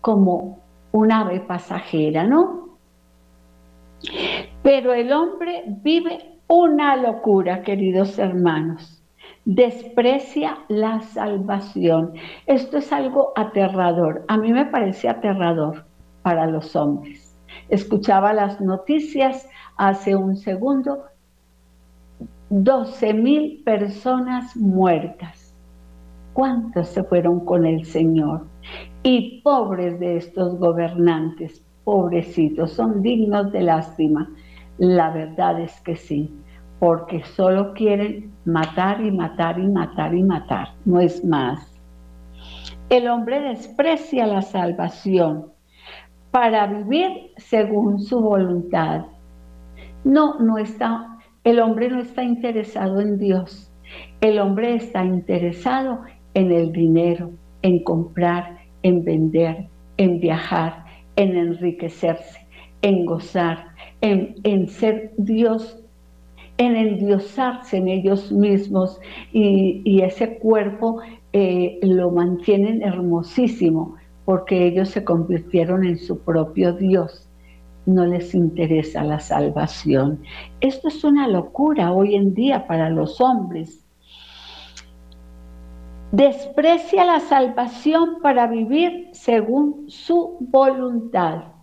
como 0.00 0.60
un 0.92 1.12
ave 1.12 1.40
pasajera, 1.40 2.24
¿no? 2.24 2.78
Pero 4.62 4.92
el 4.92 5.12
hombre 5.12 5.64
vive 5.66 6.33
una 6.48 6.96
locura, 6.96 7.62
queridos 7.62 8.18
hermanos. 8.18 9.02
Desprecia 9.44 10.58
la 10.68 11.00
salvación. 11.00 12.12
Esto 12.46 12.78
es 12.78 12.92
algo 12.92 13.32
aterrador. 13.36 14.24
A 14.28 14.36
mí 14.36 14.52
me 14.52 14.66
parece 14.66 15.08
aterrador 15.08 15.84
para 16.22 16.46
los 16.46 16.74
hombres. 16.76 17.36
Escuchaba 17.68 18.32
las 18.32 18.60
noticias 18.60 19.48
hace 19.76 20.16
un 20.16 20.36
segundo. 20.36 21.04
12 22.50 23.14
mil 23.14 23.62
personas 23.64 24.56
muertas. 24.56 25.54
¿Cuántos 26.32 26.88
se 26.88 27.04
fueron 27.04 27.44
con 27.44 27.64
el 27.66 27.84
Señor? 27.84 28.46
Y 29.02 29.40
pobres 29.42 29.98
de 30.00 30.16
estos 30.16 30.58
gobernantes, 30.58 31.62
pobrecitos, 31.84 32.72
son 32.72 33.02
dignos 33.02 33.52
de 33.52 33.62
lástima. 33.62 34.30
La 34.78 35.10
verdad 35.10 35.60
es 35.60 35.80
que 35.82 35.96
sí, 35.96 36.34
porque 36.80 37.22
solo 37.24 37.72
quieren 37.74 38.32
matar 38.44 39.00
y 39.00 39.10
matar 39.10 39.58
y 39.58 39.68
matar 39.68 40.14
y 40.14 40.22
matar, 40.22 40.68
no 40.84 41.00
es 41.00 41.24
más. 41.24 41.80
El 42.90 43.08
hombre 43.08 43.40
desprecia 43.40 44.26
la 44.26 44.42
salvación 44.42 45.46
para 46.30 46.66
vivir 46.66 47.32
según 47.36 48.00
su 48.00 48.20
voluntad. 48.20 49.06
No, 50.02 50.38
no 50.40 50.58
está, 50.58 51.18
el 51.44 51.60
hombre 51.60 51.88
no 51.88 52.00
está 52.00 52.22
interesado 52.22 53.00
en 53.00 53.18
Dios. 53.18 53.70
El 54.20 54.38
hombre 54.38 54.74
está 54.74 55.04
interesado 55.04 56.00
en 56.34 56.50
el 56.50 56.72
dinero, 56.72 57.30
en 57.62 57.84
comprar, 57.84 58.58
en 58.82 59.04
vender, 59.04 59.68
en 59.96 60.20
viajar, 60.20 60.84
en 61.16 61.36
enriquecerse, 61.36 62.46
en 62.82 63.06
gozar, 63.06 63.73
en, 64.04 64.68
ser 64.68 65.12
Dios, 65.16 65.78
en 66.58 66.76
endiosarse 66.76 67.78
en 67.78 67.88
ellos 67.88 68.30
mismos 68.30 69.00
y, 69.32 70.00
ese 70.02 70.38
cuerpo 70.38 71.00
eh, 71.32 71.78
lo 71.82 72.10
mantienen 72.10 72.82
hermosísimo 72.82 73.96
porque 74.24 74.66
ellos 74.66 74.90
se 74.90 75.04
convirtieron 75.04 75.84
en 75.84 75.98
su 75.98 76.18
propio 76.18 76.74
Dios. 76.74 77.28
No 77.86 78.06
les 78.06 78.34
interesa 78.34 79.04
la 79.04 79.20
salvación. 79.20 80.20
Esto 80.60 80.88
es 80.88 81.04
una 81.04 81.28
locura 81.28 81.92
hoy 81.92 82.14
en 82.14 82.34
día 82.34 82.66
para 82.66 82.88
los 82.88 83.20
hombres 83.20 83.84
desprecia 86.14 87.04
la 87.04 87.18
salvación 87.18 88.18
para 88.22 88.46
vivir 88.46 89.08
según 89.12 89.86
su 89.88 90.36
voluntad. 90.38 91.53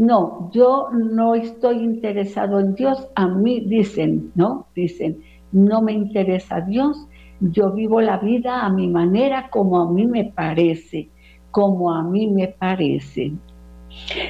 No, 0.00 0.48
yo 0.50 0.88
no 0.92 1.34
estoy 1.34 1.76
interesado 1.76 2.58
en 2.58 2.74
Dios, 2.74 3.06
a 3.16 3.28
mí 3.28 3.60
dicen, 3.60 4.32
¿no? 4.34 4.66
Dicen, 4.74 5.22
no 5.52 5.82
me 5.82 5.92
interesa 5.92 6.62
Dios, 6.62 7.06
yo 7.40 7.70
vivo 7.72 8.00
la 8.00 8.16
vida 8.16 8.64
a 8.64 8.70
mi 8.70 8.88
manera 8.88 9.50
como 9.50 9.78
a 9.78 9.92
mí 9.92 10.06
me 10.06 10.24
parece, 10.24 11.10
como 11.50 11.92
a 11.92 12.02
mí 12.02 12.28
me 12.28 12.48
parece. 12.48 13.32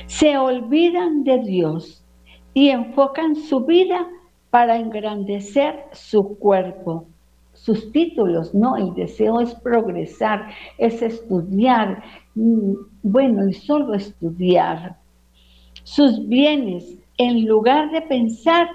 Se 0.06 0.36
olvidan 0.36 1.22
de 1.22 1.38
Dios 1.38 2.04
y 2.52 2.70
enfocan 2.70 3.36
su 3.36 3.64
vida 3.64 4.08
para 4.50 4.76
engrandecer 4.76 5.84
su 5.92 6.36
cuerpo. 6.36 7.06
Sus 7.52 7.92
títulos, 7.92 8.52
no, 8.56 8.76
el 8.76 8.92
deseo 8.94 9.40
es 9.40 9.54
progresar, 9.54 10.48
es 10.78 11.00
estudiar, 11.00 12.02
mm, 12.34 12.72
bueno, 13.04 13.46
y 13.46 13.52
solo 13.52 13.94
estudiar 13.94 14.99
sus 15.90 16.28
bienes 16.28 16.84
en 17.18 17.46
lugar 17.46 17.90
de 17.90 18.02
pensar 18.02 18.68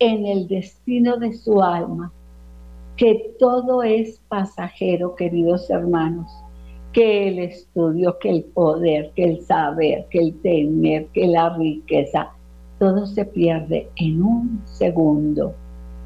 en 0.00 0.26
el 0.26 0.48
destino 0.48 1.16
de 1.16 1.32
su 1.32 1.62
alma, 1.62 2.10
que 2.96 3.32
todo 3.38 3.84
es 3.84 4.20
pasajero, 4.26 5.14
queridos 5.14 5.70
hermanos, 5.70 6.28
que 6.92 7.28
el 7.28 7.38
estudio, 7.38 8.18
que 8.18 8.30
el 8.30 8.42
poder, 8.42 9.12
que 9.14 9.22
el 9.22 9.40
saber, 9.42 10.06
que 10.10 10.18
el 10.18 10.34
tener, 10.40 11.06
que 11.14 11.28
la 11.28 11.56
riqueza, 11.56 12.30
todo 12.80 13.06
se 13.06 13.24
pierde 13.24 13.88
en 13.94 14.20
un 14.20 14.60
segundo, 14.64 15.54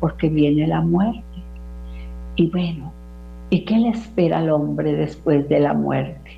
porque 0.00 0.28
viene 0.28 0.66
la 0.66 0.82
muerte. 0.82 1.22
Y 2.36 2.50
bueno, 2.50 2.92
¿y 3.48 3.64
qué 3.64 3.78
le 3.78 3.88
espera 3.88 4.40
al 4.40 4.50
hombre 4.50 4.92
después 4.92 5.48
de 5.48 5.60
la 5.60 5.72
muerte? 5.72 6.30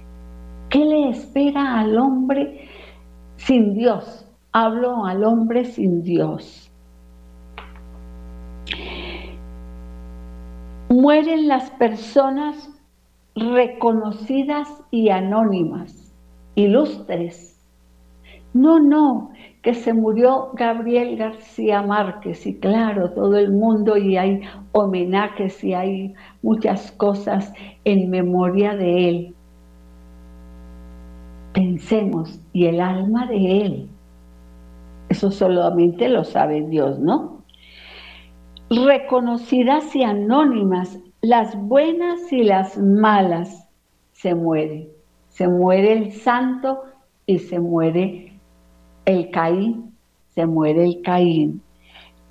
¿Qué 0.70 0.84
le 0.84 1.08
espera 1.08 1.80
al 1.80 1.98
hombre 1.98 2.68
sin 3.46 3.74
Dios? 3.74 4.26
Hablo 4.52 5.04
al 5.04 5.24
hombre 5.24 5.64
sin 5.64 6.02
Dios. 6.02 6.70
Mueren 10.88 11.48
las 11.48 11.70
personas 11.72 12.70
reconocidas 13.34 14.68
y 14.90 15.08
anónimas, 15.10 16.14
ilustres. 16.54 17.60
No, 18.54 18.78
no, 18.78 19.30
que 19.62 19.74
se 19.74 19.92
murió 19.92 20.50
Gabriel 20.54 21.16
García 21.16 21.82
Márquez 21.82 22.46
y 22.46 22.58
claro, 22.60 23.10
todo 23.10 23.36
el 23.36 23.50
mundo 23.50 23.96
y 23.96 24.16
hay 24.16 24.42
homenajes 24.72 25.62
y 25.64 25.74
hay 25.74 26.14
muchas 26.42 26.92
cosas 26.92 27.52
en 27.84 28.08
memoria 28.08 28.76
de 28.76 29.08
él. 29.08 29.34
Pensemos, 31.54 32.38
y 32.52 32.66
el 32.66 32.80
alma 32.80 33.26
de 33.26 33.62
él, 33.62 33.88
eso 35.08 35.30
solamente 35.30 36.08
lo 36.08 36.24
sabe 36.24 36.62
Dios, 36.62 36.98
¿no? 36.98 37.44
Reconocidas 38.68 39.94
y 39.94 40.02
anónimas, 40.02 40.98
las 41.22 41.56
buenas 41.56 42.32
y 42.32 42.42
las 42.42 42.76
malas 42.76 43.68
se 44.12 44.34
mueren. 44.34 44.88
Se 45.28 45.48
muere 45.48 45.92
el 45.92 46.12
santo 46.12 46.82
y 47.26 47.38
se 47.38 47.60
muere 47.60 48.32
el 49.04 49.30
Caín, 49.30 49.94
se 50.34 50.46
muere 50.46 50.84
el 50.84 51.02
Caín. 51.02 51.62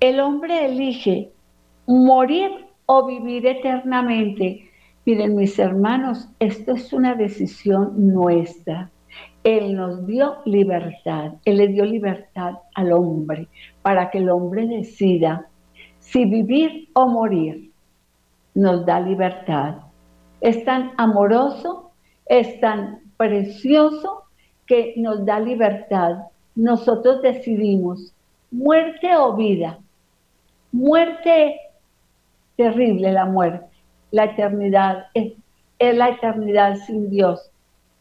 El 0.00 0.20
hombre 0.20 0.66
elige 0.66 1.32
morir 1.86 2.50
o 2.86 3.06
vivir 3.06 3.46
eternamente. 3.46 4.70
Miren 5.06 5.36
mis 5.36 5.58
hermanos, 5.58 6.28
esto 6.38 6.72
es 6.72 6.92
una 6.92 7.14
decisión 7.14 8.12
nuestra. 8.12 8.90
Él 9.44 9.76
nos 9.76 10.06
dio 10.06 10.36
libertad, 10.46 11.34
Él 11.44 11.58
le 11.58 11.68
dio 11.68 11.84
libertad 11.84 12.54
al 12.74 12.92
hombre 12.92 13.46
para 13.82 14.10
que 14.10 14.18
el 14.18 14.30
hombre 14.30 14.66
decida 14.66 15.46
si 15.98 16.24
vivir 16.24 16.88
o 16.94 17.06
morir. 17.06 17.70
Nos 18.54 18.86
da 18.86 19.00
libertad. 19.00 19.78
es 20.40 20.64
tan 20.64 20.92
amoroso, 20.96 21.90
es 22.26 22.60
tan 22.60 23.00
precioso 23.16 24.24
que 24.66 24.94
nos 24.96 25.26
da 25.26 25.40
libertad. 25.40 26.18
Nosotros 26.54 27.20
decidimos 27.20 28.14
muerte 28.50 29.16
o 29.16 29.34
vida. 29.34 29.78
Muerte 30.72 31.56
terrible, 32.56 33.12
la 33.12 33.26
muerte. 33.26 33.66
La 34.10 34.24
eternidad 34.24 35.06
es, 35.14 35.32
la 35.80 36.10
eternidad 36.10 36.76
sin 36.76 37.10
Dios 37.10 37.50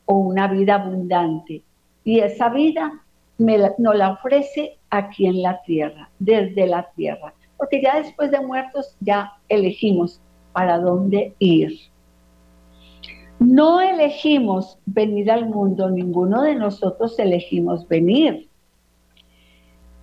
o 0.06 0.16
una 0.16 0.48
vida 0.48 0.76
abundante. 0.76 1.64
Y 2.04 2.20
esa 2.20 2.50
vida 2.50 3.02
me 3.38 3.58
nos 3.78 3.96
la 3.96 4.12
ofrece 4.12 4.78
aquí 4.90 5.26
en 5.26 5.42
la 5.42 5.62
tierra, 5.64 6.10
desde 6.20 6.68
la 6.68 6.90
tierra. 6.96 7.34
Porque 7.58 7.82
ya 7.82 7.98
después 7.98 8.32
de 8.32 8.42
muertos 8.42 8.96
ya 9.00 9.34
elegimos 9.50 10.20
para 10.52 10.80
dónde 10.80 11.34
ir. 11.40 11.80
No 13.40 13.82
elegimos 13.82 14.78
venir 14.86 15.30
al 15.30 15.50
mundo, 15.50 15.90
ninguno 15.90 16.44
de 16.44 16.56
nosotros 16.56 17.20
elegimos 17.20 17.86
venir, 17.88 18.48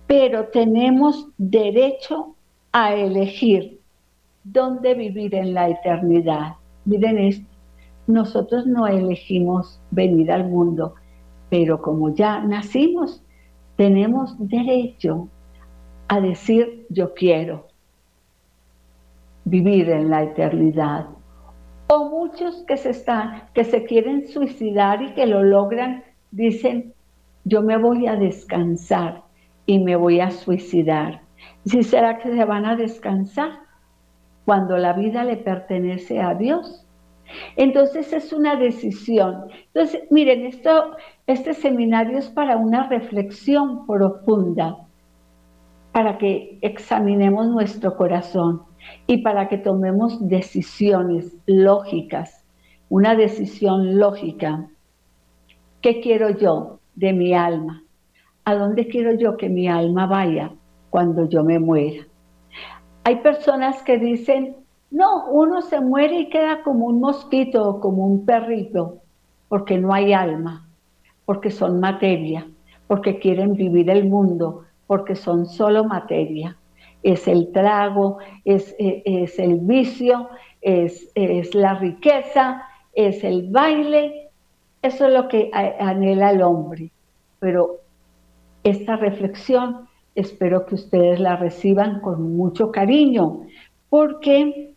pero 0.05 0.49
tenemos 0.49 1.27
derecho 1.37 2.35
a 2.71 2.93
elegir 2.93 3.79
dónde 4.43 4.93
vivir 4.93 5.33
en 5.33 5.53
la 5.53 5.69
eternidad. 5.69 6.55
Miren 6.85 7.17
esto, 7.17 7.47
nosotros 8.07 8.65
no 8.65 8.87
elegimos 8.87 9.79
venir 9.91 10.31
al 10.31 10.49
mundo, 10.49 10.95
pero 11.49 11.81
como 11.81 12.13
ya 12.13 12.41
nacimos, 12.41 13.23
tenemos 13.75 14.35
derecho 14.39 15.27
a 16.07 16.19
decir 16.19 16.85
yo 16.89 17.13
quiero 17.13 17.67
vivir 19.45 19.89
en 19.89 20.09
la 20.09 20.23
eternidad. 20.23 21.07
O 21.87 22.09
muchos 22.09 22.63
que 22.67 22.77
se 22.77 22.91
están, 22.91 23.43
que 23.53 23.63
se 23.63 23.85
quieren 23.85 24.27
suicidar 24.27 25.01
y 25.01 25.13
que 25.13 25.25
lo 25.25 25.43
logran, 25.43 26.03
dicen, 26.31 26.93
yo 27.43 27.61
me 27.61 27.77
voy 27.77 28.07
a 28.07 28.15
descansar 28.15 29.23
y 29.65 29.79
me 29.79 29.95
voy 29.95 30.19
a 30.19 30.31
suicidar. 30.31 31.21
¿Sí 31.65 31.83
será 31.83 32.19
que 32.19 32.29
se 32.31 32.45
van 32.45 32.65
a 32.65 32.75
descansar 32.75 33.51
cuando 34.45 34.77
la 34.77 34.93
vida 34.93 35.23
le 35.23 35.37
pertenece 35.37 36.21
a 36.21 36.35
Dios? 36.35 36.85
Entonces 37.55 38.11
es 38.13 38.33
una 38.33 38.55
decisión. 38.55 39.45
Entonces, 39.73 40.03
miren, 40.09 40.45
esto, 40.45 40.95
este 41.27 41.53
seminario 41.53 42.17
es 42.17 42.29
para 42.29 42.57
una 42.57 42.87
reflexión 42.87 43.85
profunda 43.85 44.77
para 45.91 46.17
que 46.17 46.57
examinemos 46.61 47.47
nuestro 47.47 47.97
corazón 47.97 48.61
y 49.07 49.17
para 49.17 49.47
que 49.49 49.57
tomemos 49.57 50.27
decisiones 50.27 51.35
lógicas, 51.45 52.45
una 52.89 53.15
decisión 53.15 53.97
lógica. 53.99 54.69
¿Qué 55.81 55.99
quiero 56.01 56.29
yo 56.29 56.79
de 56.95 57.13
mi 57.13 57.33
alma? 57.33 57.83
¿A 58.45 58.55
dónde 58.55 58.87
quiero 58.87 59.13
yo 59.13 59.37
que 59.37 59.49
mi 59.49 59.67
alma 59.67 60.07
vaya 60.07 60.51
cuando 60.89 61.27
yo 61.27 61.43
me 61.43 61.59
muera? 61.59 62.05
Hay 63.03 63.17
personas 63.17 63.81
que 63.83 63.97
dicen, 63.97 64.55
no, 64.91 65.25
uno 65.29 65.61
se 65.61 65.79
muere 65.79 66.19
y 66.19 66.29
queda 66.29 66.63
como 66.63 66.87
un 66.87 66.99
mosquito 66.99 67.67
o 67.67 67.79
como 67.79 68.05
un 68.05 68.25
perrito, 68.25 68.97
porque 69.47 69.77
no 69.77 69.93
hay 69.93 70.13
alma, 70.13 70.67
porque 71.25 71.49
son 71.49 71.79
materia, 71.79 72.47
porque 72.87 73.19
quieren 73.19 73.53
vivir 73.53 73.89
el 73.89 74.07
mundo, 74.07 74.65
porque 74.87 75.15
son 75.15 75.45
solo 75.45 75.85
materia. 75.85 76.57
Es 77.03 77.27
el 77.27 77.51
trago, 77.51 78.17
es, 78.45 78.75
e, 78.77 79.25
el 79.37 79.59
vicio, 79.59 80.29
es, 80.61 81.09
es, 81.15 81.55
la 81.55 81.75
riqueza, 81.75 82.63
es 82.93 83.23
el 83.23 83.49
baile. 83.49 84.29
Eso 84.81 85.07
es 85.07 85.13
lo 85.13 85.27
que 85.27 85.49
anhela 85.53 86.31
el 86.31 86.41
hombre. 86.41 86.91
Pero 87.39 87.77
esta 88.63 88.97
reflexión 88.97 89.87
espero 90.15 90.65
que 90.65 90.75
ustedes 90.75 91.19
la 91.19 91.37
reciban 91.37 92.01
con 92.01 92.35
mucho 92.35 92.71
cariño, 92.71 93.43
porque, 93.89 94.70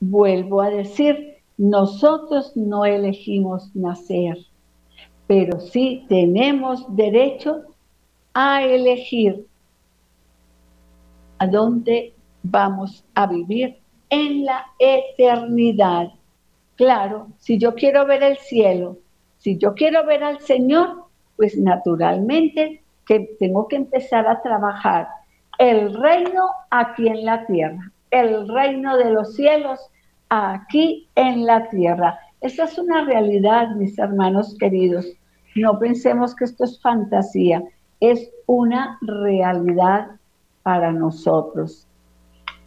vuelvo 0.00 0.62
a 0.62 0.70
decir, 0.70 1.36
nosotros 1.58 2.56
no 2.56 2.84
elegimos 2.84 3.74
nacer, 3.76 4.38
pero 5.26 5.60
sí 5.60 6.06
tenemos 6.08 6.84
derecho 6.96 7.62
a 8.34 8.64
elegir 8.64 9.46
a 11.38 11.46
dónde 11.46 12.14
vamos 12.42 13.04
a 13.14 13.26
vivir 13.26 13.78
en 14.08 14.44
la 14.44 14.66
eternidad. 14.78 16.10
Claro, 16.76 17.28
si 17.38 17.58
yo 17.58 17.74
quiero 17.74 18.06
ver 18.06 18.22
el 18.22 18.38
cielo, 18.38 18.98
si 19.38 19.56
yo 19.58 19.74
quiero 19.74 20.04
ver 20.04 20.24
al 20.24 20.40
Señor, 20.40 21.04
pues 21.36 21.56
naturalmente 21.56 22.82
que 23.06 23.36
tengo 23.38 23.68
que 23.68 23.76
empezar 23.76 24.26
a 24.26 24.40
trabajar 24.42 25.08
el 25.58 25.94
reino 25.94 26.50
aquí 26.70 27.08
en 27.08 27.24
la 27.24 27.46
tierra, 27.46 27.90
el 28.10 28.48
reino 28.48 28.96
de 28.96 29.10
los 29.10 29.34
cielos 29.34 29.80
aquí 30.28 31.08
en 31.14 31.46
la 31.46 31.68
tierra. 31.68 32.18
Esa 32.40 32.64
es 32.64 32.78
una 32.78 33.04
realidad, 33.04 33.74
mis 33.76 33.98
hermanos 33.98 34.56
queridos. 34.58 35.06
No 35.56 35.78
pensemos 35.78 36.34
que 36.34 36.44
esto 36.44 36.64
es 36.64 36.80
fantasía 36.80 37.62
es 38.00 38.30
una 38.46 38.98
realidad 39.02 40.08
para 40.62 40.90
nosotros. 40.90 41.86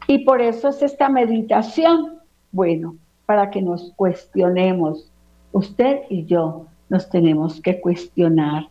Y 0.07 0.19
por 0.19 0.41
eso 0.41 0.69
es 0.69 0.81
esta 0.81 1.09
meditación, 1.09 2.19
bueno, 2.51 2.95
para 3.25 3.49
que 3.49 3.61
nos 3.61 3.91
cuestionemos. 3.95 5.11
Usted 5.51 6.01
y 6.09 6.25
yo 6.25 6.67
nos 6.89 7.09
tenemos 7.09 7.59
que 7.61 7.81
cuestionar. 7.81 8.67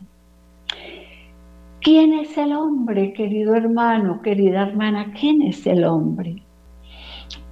¿Quién 1.81 2.13
es 2.13 2.37
el 2.37 2.53
hombre, 2.53 3.11
querido 3.13 3.55
hermano, 3.55 4.21
querida 4.21 4.63
hermana? 4.63 5.13
¿Quién 5.19 5.41
es 5.41 5.67
el 5.67 5.83
hombre? 5.83 6.41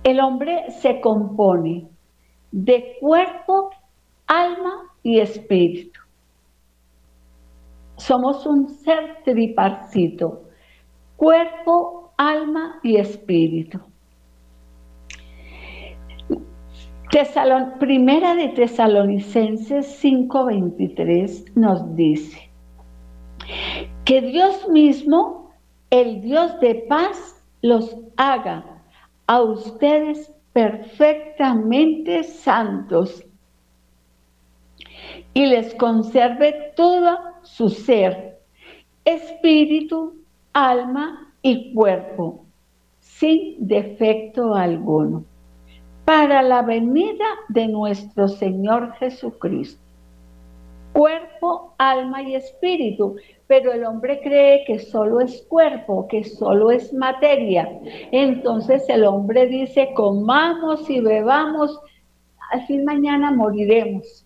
El 0.03 0.19
hombre 0.19 0.71
se 0.81 0.99
compone 0.99 1.87
de 2.51 2.97
cuerpo, 2.99 3.69
alma 4.27 4.91
y 5.03 5.19
espíritu 5.19 6.01
somos 8.01 8.47
un 8.47 8.67
ser 8.67 9.17
tripartito, 9.23 10.41
cuerpo, 11.17 12.13
alma 12.17 12.79
y 12.81 12.97
espíritu. 12.97 13.79
primera 17.79 18.33
de 18.35 18.49
Tesalonicenses 18.49 19.85
5:23 20.01 21.55
nos 21.55 21.95
dice 21.95 22.49
que 24.03 24.21
Dios 24.21 24.67
mismo, 24.69 25.51
el 25.91 26.21
Dios 26.21 26.59
de 26.59 26.75
paz, 26.89 27.39
los 27.61 27.95
haga 28.17 28.80
a 29.31 29.41
ustedes 29.41 30.29
perfectamente 30.51 32.21
santos 32.25 33.23
y 35.33 35.45
les 35.45 35.73
conserve 35.75 36.73
toda 36.75 37.39
su 37.41 37.69
ser, 37.69 38.41
espíritu, 39.05 40.21
alma 40.51 41.33
y 41.41 41.73
cuerpo, 41.73 42.45
sin 42.99 43.55
defecto 43.65 44.53
alguno, 44.53 45.23
para 46.03 46.41
la 46.41 46.61
venida 46.61 47.29
de 47.47 47.69
nuestro 47.69 48.27
Señor 48.27 48.91
Jesucristo. 48.95 49.80
Cuerpo, 50.93 51.73
alma 51.77 52.21
y 52.21 52.35
espíritu, 52.35 53.15
pero 53.47 53.73
el 53.73 53.85
hombre 53.85 54.21
cree 54.21 54.63
que 54.65 54.79
solo 54.79 55.19
es 55.21 55.41
cuerpo, 55.43 56.07
que 56.07 56.23
solo 56.23 56.71
es 56.71 56.93
materia. 56.93 57.69
Entonces 58.11 58.87
el 58.89 59.05
hombre 59.05 59.47
dice, 59.47 59.93
comamos 59.93 60.89
y 60.89 60.99
bebamos, 60.99 61.79
al 62.51 62.65
fin 62.67 62.83
mañana 62.83 63.31
moriremos, 63.31 64.25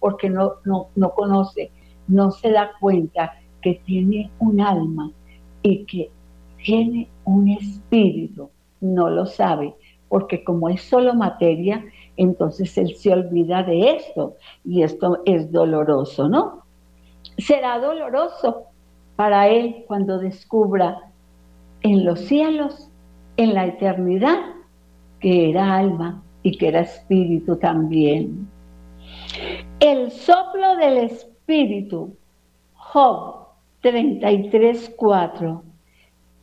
porque 0.00 0.30
no, 0.30 0.54
no, 0.64 0.88
no 0.94 1.10
conoce 1.10 1.70
no 2.06 2.30
se 2.30 2.50
da 2.50 2.72
cuenta 2.80 3.34
que 3.62 3.80
tiene 3.86 4.30
un 4.38 4.60
alma 4.60 5.10
y 5.62 5.84
que 5.84 6.10
tiene 6.62 7.08
un 7.24 7.48
espíritu, 7.48 8.50
no 8.80 9.08
lo 9.08 9.26
sabe, 9.26 9.74
porque 10.08 10.44
como 10.44 10.68
es 10.68 10.82
solo 10.82 11.14
materia, 11.14 11.84
entonces 12.16 12.76
él 12.78 12.94
se 12.96 13.12
olvida 13.12 13.62
de 13.62 13.90
esto 13.96 14.36
y 14.64 14.82
esto 14.82 15.20
es 15.24 15.50
doloroso, 15.50 16.28
¿no? 16.28 16.62
Será 17.38 17.78
doloroso 17.78 18.64
para 19.16 19.48
él 19.48 19.84
cuando 19.86 20.18
descubra 20.18 21.10
en 21.82 22.04
los 22.04 22.20
cielos, 22.20 22.90
en 23.36 23.54
la 23.54 23.66
eternidad, 23.66 24.38
que 25.20 25.50
era 25.50 25.76
alma 25.76 26.22
y 26.42 26.56
que 26.56 26.68
era 26.68 26.80
espíritu 26.80 27.56
también. 27.56 28.48
El 29.80 30.10
soplo 30.10 30.76
del 30.76 30.98
espíritu. 30.98 32.16
Job 32.74 33.48
33.4. 33.82 35.62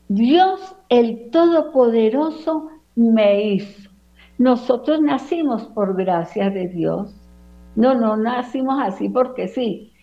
Dios 0.10 0.76
el 0.90 1.30
Todopoderoso 1.32 2.70
me 2.96 3.44
hizo. 3.46 3.91
Nosotros 4.42 5.00
nacimos 5.02 5.68
por 5.68 5.96
gracia 5.96 6.50
de 6.50 6.68
Dios. 6.68 7.16
No, 7.76 7.94
no 7.94 8.18
nacimos 8.18 8.82
así 8.82 9.08
porque 9.08 9.48
sí. 9.48 9.94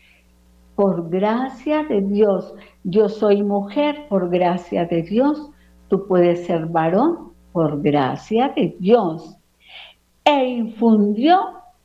Por 0.77 1.11
gracia 1.11 1.83
de 1.83 2.03
Dios. 2.03 2.55
Yo 2.85 3.09
soy 3.09 3.43
mujer 3.43 4.07
por 4.09 4.31
gracia 4.31 4.87
de 4.87 5.03
Dios. 5.03 5.51
Tú 5.89 6.07
puedes 6.07 6.47
ser 6.47 6.67
varón 6.67 7.33
por 7.53 7.83
gracia 7.83 8.53
de 8.55 8.77
Dios. 8.79 9.37
E 10.25 10.47
infundió 10.51 11.41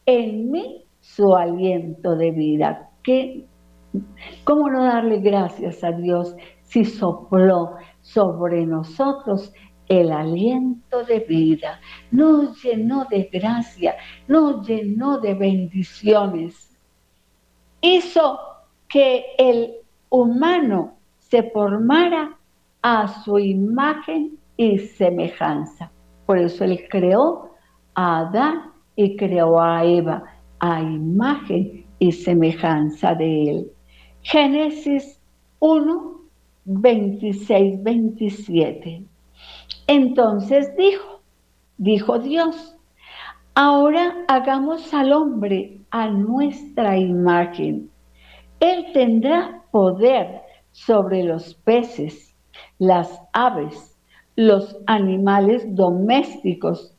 en 0.05 0.51
mí 0.51 0.85
su 0.99 1.35
aliento 1.35 2.15
de 2.15 2.29
vida. 2.29 2.91
¿Qué, 3.01 3.47
¿Cómo 4.43 4.69
no 4.69 4.83
darle 4.83 5.21
gracias 5.21 5.83
a 5.83 5.91
Dios 5.91 6.35
si 6.61 6.85
sopló 6.85 7.77
sobre 8.01 8.63
nosotros 8.67 9.51
el 9.87 10.11
aliento 10.11 11.03
de 11.03 11.19
vida, 11.19 11.79
nos 12.11 12.61
llenó 12.63 13.05
de 13.05 13.29
gracia, 13.31 13.95
nos 14.27 14.67
llenó 14.67 15.19
de 15.19 15.33
bendiciones. 15.33 16.77
Hizo 17.81 18.39
que 18.87 19.25
el 19.37 19.73
humano 20.09 20.97
se 21.19 21.43
formara 21.51 22.37
a 22.81 23.07
su 23.23 23.39
imagen 23.39 24.37
y 24.55 24.77
semejanza. 24.77 25.91
Por 26.25 26.37
eso 26.37 26.63
él 26.63 26.85
creó 26.89 27.51
a 27.95 28.19
Adán 28.19 28.71
y 28.95 29.15
creó 29.15 29.59
a 29.59 29.83
Eva 29.83 30.23
a 30.59 30.81
imagen 30.81 31.85
y 31.99 32.11
semejanza 32.11 33.15
de 33.15 33.49
él. 33.49 33.71
Génesis 34.21 35.19
1, 35.59 36.21
26, 36.65 37.83
27. 37.83 39.03
Entonces 39.87 40.75
dijo, 40.77 41.21
dijo 41.77 42.19
Dios, 42.19 42.75
ahora 43.55 44.15
hagamos 44.27 44.93
al 44.93 45.11
hombre 45.11 45.79
a 45.91 46.07
nuestra 46.07 46.97
imagen. 46.97 47.89
Él 48.59 48.87
tendrá 48.93 49.63
poder 49.71 50.41
sobre 50.71 51.23
los 51.23 51.53
peces, 51.53 52.35
las 52.79 53.21
aves, 53.33 53.97
los 54.35 54.77
animales 54.87 55.63
domésticos 55.75 56.95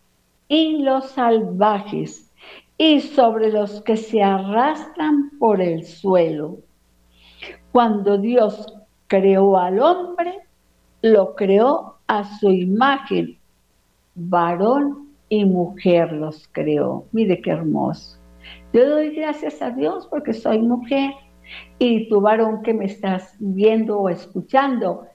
y 0.48 0.82
los 0.82 1.10
salvajes, 1.10 2.30
y 2.76 3.00
sobre 3.00 3.50
los 3.50 3.80
que 3.82 3.96
se 3.96 4.22
arrastran 4.22 5.30
por 5.38 5.60
el 5.60 5.84
suelo. 5.84 6.58
Cuando 7.72 8.18
Dios 8.18 8.72
creó 9.06 9.56
al 9.56 9.80
hombre, 9.80 10.40
lo 11.02 11.34
creó 11.34 11.93
a 12.06 12.24
su 12.38 12.50
imagen, 12.50 13.38
varón 14.14 15.08
y 15.28 15.44
mujer 15.44 16.12
los 16.12 16.48
creó. 16.52 17.06
Mire 17.12 17.40
qué 17.40 17.50
hermoso. 17.50 18.18
Yo 18.72 18.88
doy 18.88 19.14
gracias 19.14 19.62
a 19.62 19.70
Dios 19.70 20.06
porque 20.08 20.32
soy 20.32 20.58
mujer 20.58 21.12
y 21.78 22.08
tu 22.08 22.20
varón 22.20 22.62
que 22.62 22.74
me 22.74 22.86
estás 22.86 23.34
viendo 23.38 23.98
o 24.00 24.08
escuchando, 24.08 25.06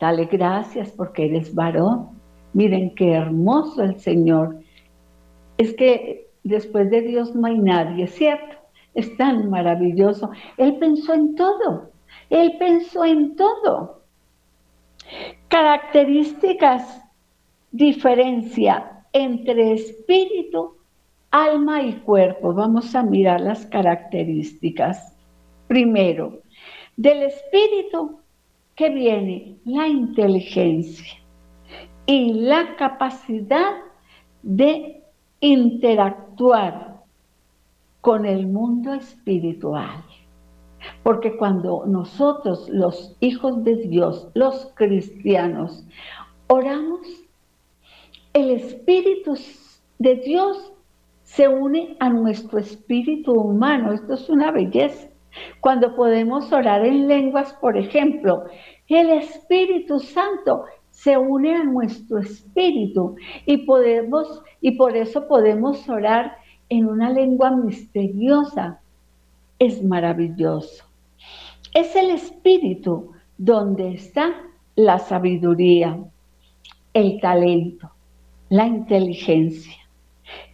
dale 0.00 0.26
gracias 0.26 0.90
porque 0.92 1.26
eres 1.26 1.54
varón. 1.54 2.08
Miren 2.52 2.94
qué 2.94 3.12
hermoso 3.12 3.82
el 3.82 3.98
Señor. 3.98 4.60
Es 5.58 5.74
que 5.74 6.28
después 6.44 6.90
de 6.90 7.02
Dios 7.02 7.34
no 7.34 7.46
hay 7.46 7.58
nadie, 7.58 8.06
¿cierto? 8.06 8.56
Es 8.94 9.16
tan 9.16 9.50
maravilloso. 9.50 10.30
Él 10.56 10.76
pensó 10.78 11.14
en 11.14 11.34
todo. 11.34 11.90
Él 12.30 12.54
pensó 12.58 13.04
en 13.04 13.34
todo. 13.34 14.03
Características, 15.54 17.00
diferencia 17.70 19.04
entre 19.12 19.74
espíritu, 19.74 20.74
alma 21.30 21.80
y 21.80 21.92
cuerpo. 21.92 22.52
Vamos 22.52 22.92
a 22.96 23.04
mirar 23.04 23.40
las 23.40 23.64
características. 23.66 25.16
Primero, 25.68 26.40
del 26.96 27.22
espíritu 27.22 28.18
que 28.74 28.90
viene 28.90 29.56
la 29.64 29.86
inteligencia 29.86 31.22
y 32.04 32.32
la 32.32 32.74
capacidad 32.74 33.76
de 34.42 35.04
interactuar 35.38 36.96
con 38.00 38.26
el 38.26 38.48
mundo 38.48 38.92
espiritual. 38.92 40.02
Porque 41.02 41.36
cuando 41.36 41.84
nosotros, 41.86 42.68
los 42.68 43.16
hijos 43.20 43.62
de 43.64 43.76
Dios, 43.76 44.28
los 44.34 44.72
cristianos, 44.74 45.84
oramos, 46.48 47.06
el 48.32 48.50
Espíritu 48.50 49.34
de 49.98 50.16
Dios 50.16 50.72
se 51.22 51.48
une 51.48 51.96
a 52.00 52.08
nuestro 52.10 52.58
espíritu 52.58 53.32
humano. 53.32 53.92
Esto 53.92 54.14
es 54.14 54.28
una 54.28 54.50
belleza. 54.50 55.08
Cuando 55.60 55.96
podemos 55.96 56.52
orar 56.52 56.84
en 56.84 57.08
lenguas, 57.08 57.52
por 57.54 57.76
ejemplo, 57.76 58.44
el 58.88 59.10
Espíritu 59.10 59.98
Santo 59.98 60.64
se 60.90 61.18
une 61.18 61.54
a 61.56 61.64
nuestro 61.64 62.18
espíritu 62.18 63.16
y 63.46 63.58
podemos 63.66 64.42
y 64.60 64.72
por 64.72 64.96
eso 64.96 65.26
podemos 65.26 65.88
orar 65.88 66.36
en 66.68 66.86
una 66.86 67.10
lengua 67.10 67.50
misteriosa 67.50 68.80
es 69.58 69.82
maravilloso. 69.82 70.84
Es 71.72 71.94
el 71.96 72.10
espíritu 72.10 73.12
donde 73.38 73.94
está 73.94 74.34
la 74.76 74.98
sabiduría, 74.98 75.98
el 76.92 77.20
talento, 77.20 77.90
la 78.48 78.66
inteligencia. 78.66 79.76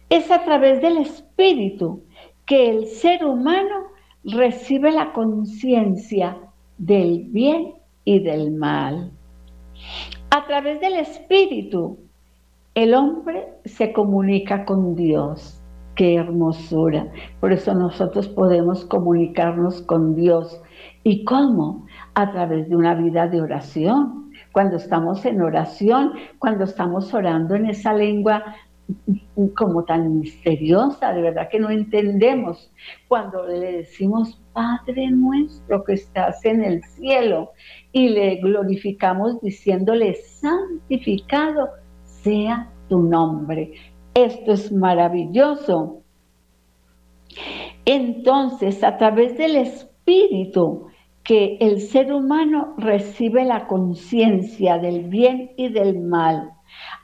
Es 0.09 0.29
a 0.31 0.43
través 0.43 0.81
del 0.81 0.97
espíritu 0.97 2.03
que 2.45 2.69
el 2.69 2.87
ser 2.87 3.23
humano 3.23 3.87
recibe 4.23 4.91
la 4.91 5.13
conciencia 5.13 6.37
del 6.77 7.25
bien 7.29 7.73
y 8.05 8.19
del 8.19 8.51
mal. 8.51 9.11
A 10.31 10.45
través 10.47 10.79
del 10.79 10.95
espíritu, 10.95 11.97
el 12.75 12.93
hombre 12.93 13.47
se 13.65 13.91
comunica 13.93 14.65
con 14.65 14.95
Dios. 14.95 15.60
Qué 16.01 16.15
hermosura. 16.15 17.05
Por 17.39 17.53
eso 17.53 17.75
nosotros 17.75 18.27
podemos 18.27 18.85
comunicarnos 18.85 19.83
con 19.83 20.15
Dios. 20.15 20.59
¿Y 21.03 21.23
cómo? 21.25 21.85
A 22.15 22.31
través 22.31 22.67
de 22.67 22.75
una 22.75 22.95
vida 22.95 23.27
de 23.27 23.39
oración. 23.39 24.31
Cuando 24.51 24.77
estamos 24.77 25.23
en 25.25 25.43
oración, 25.43 26.13
cuando 26.39 26.63
estamos 26.63 27.13
orando 27.13 27.53
en 27.53 27.67
esa 27.67 27.93
lengua 27.93 28.43
como 29.55 29.83
tan 29.83 30.21
misteriosa, 30.21 31.13
de 31.13 31.21
verdad 31.21 31.49
que 31.51 31.59
no 31.59 31.69
entendemos. 31.69 32.71
Cuando 33.07 33.45
le 33.45 33.73
decimos, 33.73 34.41
Padre 34.53 35.11
nuestro 35.11 35.83
que 35.83 35.93
estás 35.93 36.43
en 36.45 36.63
el 36.63 36.83
cielo, 36.83 37.51
y 37.91 38.09
le 38.09 38.37
glorificamos 38.37 39.39
diciéndole, 39.39 40.15
santificado 40.15 41.69
sea 42.23 42.71
tu 42.89 43.03
nombre. 43.03 43.73
Esto 44.13 44.51
es 44.51 44.71
maravilloso. 44.71 46.01
Entonces, 47.85 48.83
a 48.83 48.97
través 48.97 49.37
del 49.37 49.55
Espíritu, 49.55 50.87
que 51.23 51.57
el 51.61 51.81
ser 51.81 52.11
humano 52.11 52.73
recibe 52.77 53.45
la 53.45 53.67
conciencia 53.67 54.77
del 54.79 55.03
bien 55.07 55.51
y 55.55 55.69
del 55.69 55.99
mal. 55.99 56.51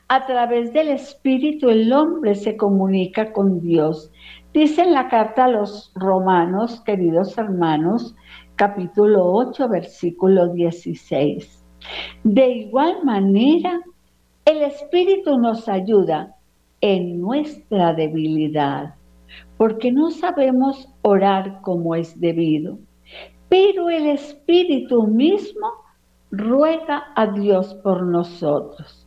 A 0.08 0.26
través 0.26 0.72
del 0.72 0.88
Espíritu 0.88 1.70
el 1.70 1.92
hombre 1.92 2.34
se 2.34 2.56
comunica 2.56 3.32
con 3.32 3.60
Dios. 3.60 4.10
Dice 4.52 4.82
en 4.82 4.92
la 4.92 5.08
carta 5.08 5.44
a 5.44 5.48
los 5.48 5.92
romanos, 5.94 6.80
queridos 6.84 7.38
hermanos, 7.38 8.14
capítulo 8.56 9.32
8, 9.32 9.68
versículo 9.68 10.48
16. 10.48 11.64
De 12.24 12.48
igual 12.48 13.04
manera, 13.04 13.80
el 14.44 14.62
Espíritu 14.62 15.38
nos 15.38 15.68
ayuda 15.68 16.34
en 16.80 17.20
nuestra 17.20 17.92
debilidad, 17.94 18.94
porque 19.56 19.90
no 19.92 20.10
sabemos 20.10 20.88
orar 21.02 21.60
como 21.62 21.94
es 21.94 22.18
debido. 22.20 22.78
Pero 23.48 23.88
el 23.90 24.06
Espíritu 24.06 25.06
mismo 25.06 25.68
ruega 26.30 27.04
a 27.16 27.26
Dios 27.26 27.74
por 27.76 28.02
nosotros, 28.02 29.06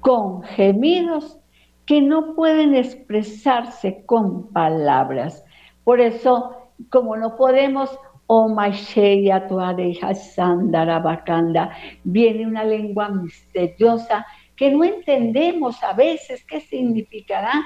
con 0.00 0.42
gemidos 0.42 1.38
que 1.86 2.00
no 2.00 2.34
pueden 2.34 2.74
expresarse 2.74 4.04
con 4.06 4.52
palabras. 4.52 5.44
Por 5.84 6.00
eso, 6.00 6.56
como 6.90 7.16
no 7.16 7.36
podemos, 7.36 7.90
oh 8.26 8.48
Maisheya 8.48 9.48
Tuareja 9.48 10.14
Sandarabakanda, 10.14 11.70
viene 12.04 12.46
una 12.46 12.62
lengua 12.62 13.08
misteriosa 13.08 14.24
que 14.60 14.70
no 14.70 14.84
entendemos 14.84 15.82
a 15.82 15.94
veces 15.94 16.44
qué 16.44 16.60
significará, 16.60 17.64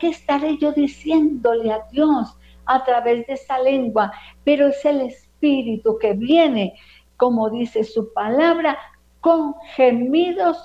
qué 0.00 0.08
estaré 0.08 0.58
yo 0.58 0.72
diciéndole 0.72 1.70
a 1.70 1.86
Dios 1.92 2.36
a 2.66 2.82
través 2.82 3.24
de 3.28 3.34
esa 3.34 3.60
lengua, 3.60 4.10
pero 4.42 4.66
es 4.66 4.84
el 4.84 5.02
Espíritu 5.02 5.96
que 5.96 6.14
viene, 6.14 6.74
como 7.16 7.50
dice 7.50 7.84
su 7.84 8.12
palabra, 8.12 8.76
con 9.20 9.54
gemidos 9.76 10.58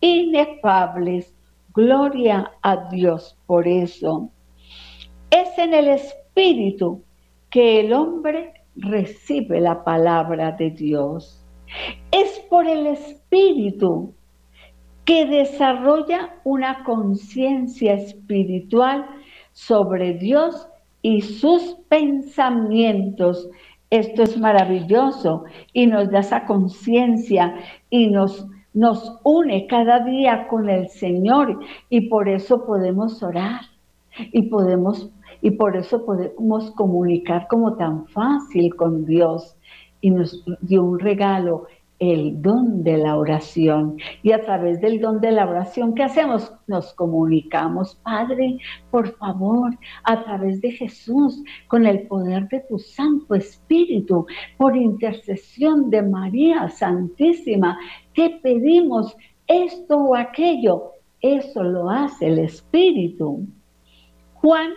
inefables, 0.00 1.34
Gloria 1.74 2.52
a 2.62 2.88
Dios 2.88 3.36
por 3.46 3.66
eso. 3.66 4.30
Es 5.30 5.58
en 5.58 5.74
el 5.74 5.88
Espíritu 5.88 7.02
que 7.50 7.80
el 7.80 7.92
hombre 7.92 8.62
recibe 8.76 9.60
la 9.60 9.82
palabra 9.82 10.52
de 10.52 10.70
Dios. 10.70 11.44
Es 12.12 12.38
por 12.48 12.68
el 12.68 12.86
Espíritu 12.86 14.14
que 15.06 15.24
desarrolla 15.24 16.34
una 16.44 16.84
conciencia 16.84 17.94
espiritual 17.94 19.06
sobre 19.52 20.14
Dios 20.14 20.68
y 21.00 21.22
sus 21.22 21.76
pensamientos. 21.88 23.48
Esto 23.88 24.24
es 24.24 24.36
maravilloso 24.36 25.44
y 25.72 25.86
nos 25.86 26.10
da 26.10 26.18
esa 26.18 26.44
conciencia 26.44 27.54
y 27.88 28.08
nos, 28.08 28.48
nos 28.74 29.18
une 29.22 29.68
cada 29.68 30.00
día 30.00 30.48
con 30.48 30.68
el 30.68 30.88
Señor 30.88 31.60
y 31.88 32.08
por 32.08 32.28
eso 32.28 32.66
podemos 32.66 33.22
orar 33.22 33.60
y 34.32 34.42
podemos 34.42 35.08
y 35.40 35.52
por 35.52 35.76
eso 35.76 36.04
podemos 36.04 36.72
comunicar 36.72 37.46
como 37.48 37.74
tan 37.76 38.06
fácil 38.08 38.74
con 38.74 39.06
Dios 39.06 39.56
y 40.00 40.10
nos 40.10 40.44
dio 40.62 40.82
un 40.82 40.98
regalo 40.98 41.66
el 41.98 42.42
don 42.42 42.82
de 42.84 42.98
la 42.98 43.16
oración. 43.16 43.96
Y 44.22 44.32
a 44.32 44.42
través 44.42 44.80
del 44.80 45.00
don 45.00 45.20
de 45.20 45.32
la 45.32 45.48
oración, 45.48 45.94
¿qué 45.94 46.02
hacemos? 46.02 46.52
Nos 46.66 46.92
comunicamos, 46.94 47.96
Padre, 48.02 48.58
por 48.90 49.16
favor, 49.16 49.76
a 50.04 50.22
través 50.24 50.60
de 50.60 50.72
Jesús, 50.72 51.42
con 51.68 51.86
el 51.86 52.06
poder 52.06 52.48
de 52.48 52.60
tu 52.68 52.78
Santo 52.78 53.34
Espíritu, 53.34 54.26
por 54.58 54.76
intercesión 54.76 55.90
de 55.90 56.02
María 56.02 56.68
Santísima, 56.68 57.78
te 58.14 58.30
pedimos 58.42 59.16
esto 59.46 59.96
o 59.96 60.14
aquello. 60.16 60.92
Eso 61.20 61.62
lo 61.62 61.88
hace 61.88 62.26
el 62.26 62.38
Espíritu. 62.40 63.46
Juan 64.34 64.70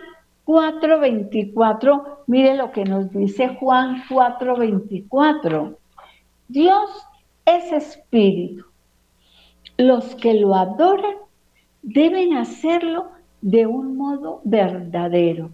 4:24, 0.46 2.24
mire 2.26 2.56
lo 2.56 2.72
que 2.72 2.84
nos 2.84 3.10
dice 3.10 3.56
Juan 3.60 4.02
4:24. 4.08 5.76
Dios 6.48 6.90
es 7.44 7.72
espíritu. 7.72 8.64
Los 9.76 10.14
que 10.16 10.34
lo 10.34 10.54
adoran 10.54 11.16
deben 11.82 12.36
hacerlo 12.36 13.10
de 13.40 13.66
un 13.66 13.96
modo 13.96 14.40
verdadero, 14.44 15.50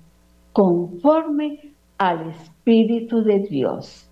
conforme 0.53 1.75
al 1.99 2.31
Espíritu 2.31 3.23
de 3.23 3.41
Dios. 3.41 4.11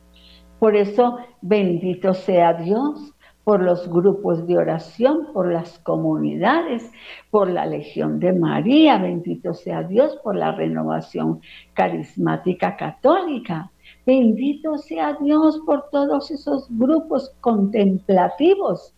Por 0.59 0.77
eso, 0.77 1.19
bendito 1.43 2.15
sea 2.15 2.55
Dios 2.55 3.15
por 3.43 3.63
los 3.63 3.89
grupos 3.89 4.47
de 4.47 4.57
oración, 4.57 5.29
por 5.35 5.53
las 5.53 5.79
comunidades, 5.81 6.91
por 7.31 7.51
la 7.51 7.67
Legión 7.67 8.19
de 8.19 8.33
María, 8.33 8.97
bendito 8.97 9.53
sea 9.53 9.83
Dios 9.83 10.17
por 10.25 10.35
la 10.35 10.53
renovación 10.53 11.41
carismática 11.75 12.77
católica. 12.77 13.71
Bendito 14.07 14.79
sea 14.79 15.17
Dios 15.21 15.61
por 15.65 15.89
todos 15.91 16.31
esos 16.31 16.67
grupos 16.71 17.35
contemplativos. 17.41 18.95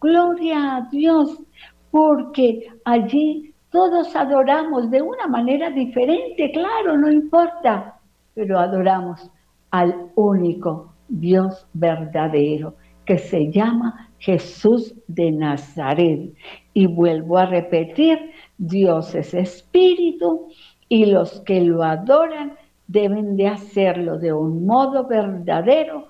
Gloria 0.00 0.76
a 0.76 0.88
Dios, 0.90 1.42
porque 1.90 2.68
allí 2.84 3.54
todos 3.70 4.14
adoramos 4.16 4.90
de 4.90 5.00
una 5.02 5.26
manera 5.26 5.70
diferente, 5.70 6.50
claro, 6.52 6.98
no 6.98 7.10
importa, 7.10 8.00
pero 8.34 8.58
adoramos 8.58 9.30
al 9.70 10.10
único 10.16 10.92
Dios 11.08 11.66
verdadero, 11.72 12.74
que 13.04 13.18
se 13.18 13.50
llama 13.50 14.10
Jesús 14.18 14.94
de 15.08 15.30
Nazaret. 15.30 16.32
Y 16.74 16.86
vuelvo 16.86 17.38
a 17.38 17.46
repetir, 17.46 18.32
Dios 18.58 19.14
es 19.14 19.34
espíritu 19.34 20.48
y 20.88 21.06
los 21.06 21.40
que 21.40 21.60
lo 21.60 21.82
adoran 21.82 22.56
deben 22.90 23.36
de 23.36 23.46
hacerlo 23.46 24.18
de 24.18 24.32
un 24.32 24.66
modo 24.66 25.06
verdadero 25.06 26.08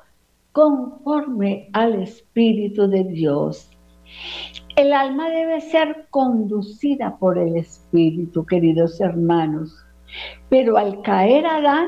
conforme 0.53 1.69
al 1.75 2.03
Espíritu 2.03 2.89
de 2.89 3.05
Dios. 3.05 3.71
El 4.77 4.95
alma 4.95 5.29
debe 5.29 5.61
ser 5.61 6.07
conducida 6.09 7.19
por 7.19 7.37
el 7.37 7.57
Espíritu, 7.57 8.47
queridos 8.47 8.99
hermanos. 8.99 9.77
Pero 10.49 10.79
al 10.79 11.03
caer 11.03 11.45
Adán, 11.45 11.87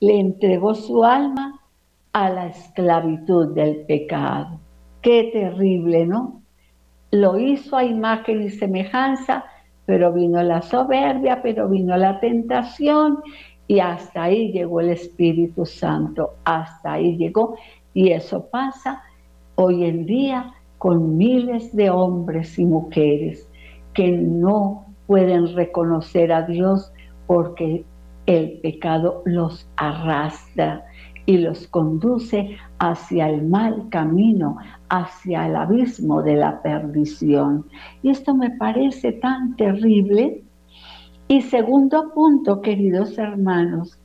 le 0.00 0.18
entregó 0.18 0.74
su 0.74 1.04
alma 1.04 1.60
a 2.12 2.28
la 2.28 2.48
esclavitud 2.48 3.54
del 3.54 3.86
pecado. 3.86 4.58
Qué 5.02 5.30
terrible, 5.32 6.04
¿no? 6.04 6.42
Lo 7.12 7.38
hizo 7.38 7.76
a 7.76 7.84
imagen 7.84 8.42
y 8.42 8.50
semejanza, 8.50 9.44
pero 9.86 10.12
vino 10.12 10.42
la 10.42 10.62
soberbia, 10.62 11.40
pero 11.42 11.68
vino 11.68 11.96
la 11.96 12.18
tentación 12.18 13.20
y 13.68 13.80
hasta 13.80 14.24
ahí 14.24 14.52
llegó 14.52 14.80
el 14.80 14.90
Espíritu 14.90 15.66
Santo, 15.66 16.34
hasta 16.44 16.94
ahí 16.94 17.16
llegó. 17.16 17.56
Y 17.94 18.12
eso 18.12 18.46
pasa 18.46 19.02
hoy 19.56 19.84
en 19.84 20.06
día 20.06 20.54
con 20.78 21.16
miles 21.16 21.74
de 21.74 21.90
hombres 21.90 22.58
y 22.58 22.64
mujeres 22.64 23.48
que 23.94 24.12
no 24.12 24.86
pueden 25.06 25.54
reconocer 25.54 26.32
a 26.32 26.42
Dios 26.42 26.92
porque 27.26 27.84
el 28.26 28.58
pecado 28.60 29.22
los 29.24 29.68
arrastra 29.76 30.84
y 31.26 31.38
los 31.38 31.66
conduce 31.68 32.56
hacia 32.78 33.28
el 33.28 33.42
mal 33.48 33.88
camino, 33.90 34.58
hacia 34.88 35.46
el 35.46 35.56
abismo 35.56 36.22
de 36.22 36.36
la 36.36 36.62
perdición. 36.62 37.66
Y 38.02 38.10
esto 38.10 38.34
me 38.34 38.50
parece 38.50 39.12
tan 39.12 39.56
terrible 39.56 40.44
y 41.28 41.42
segundo 41.42 42.12
punto, 42.14 42.60
queridos 42.60 43.18
hermanos, 43.18 43.98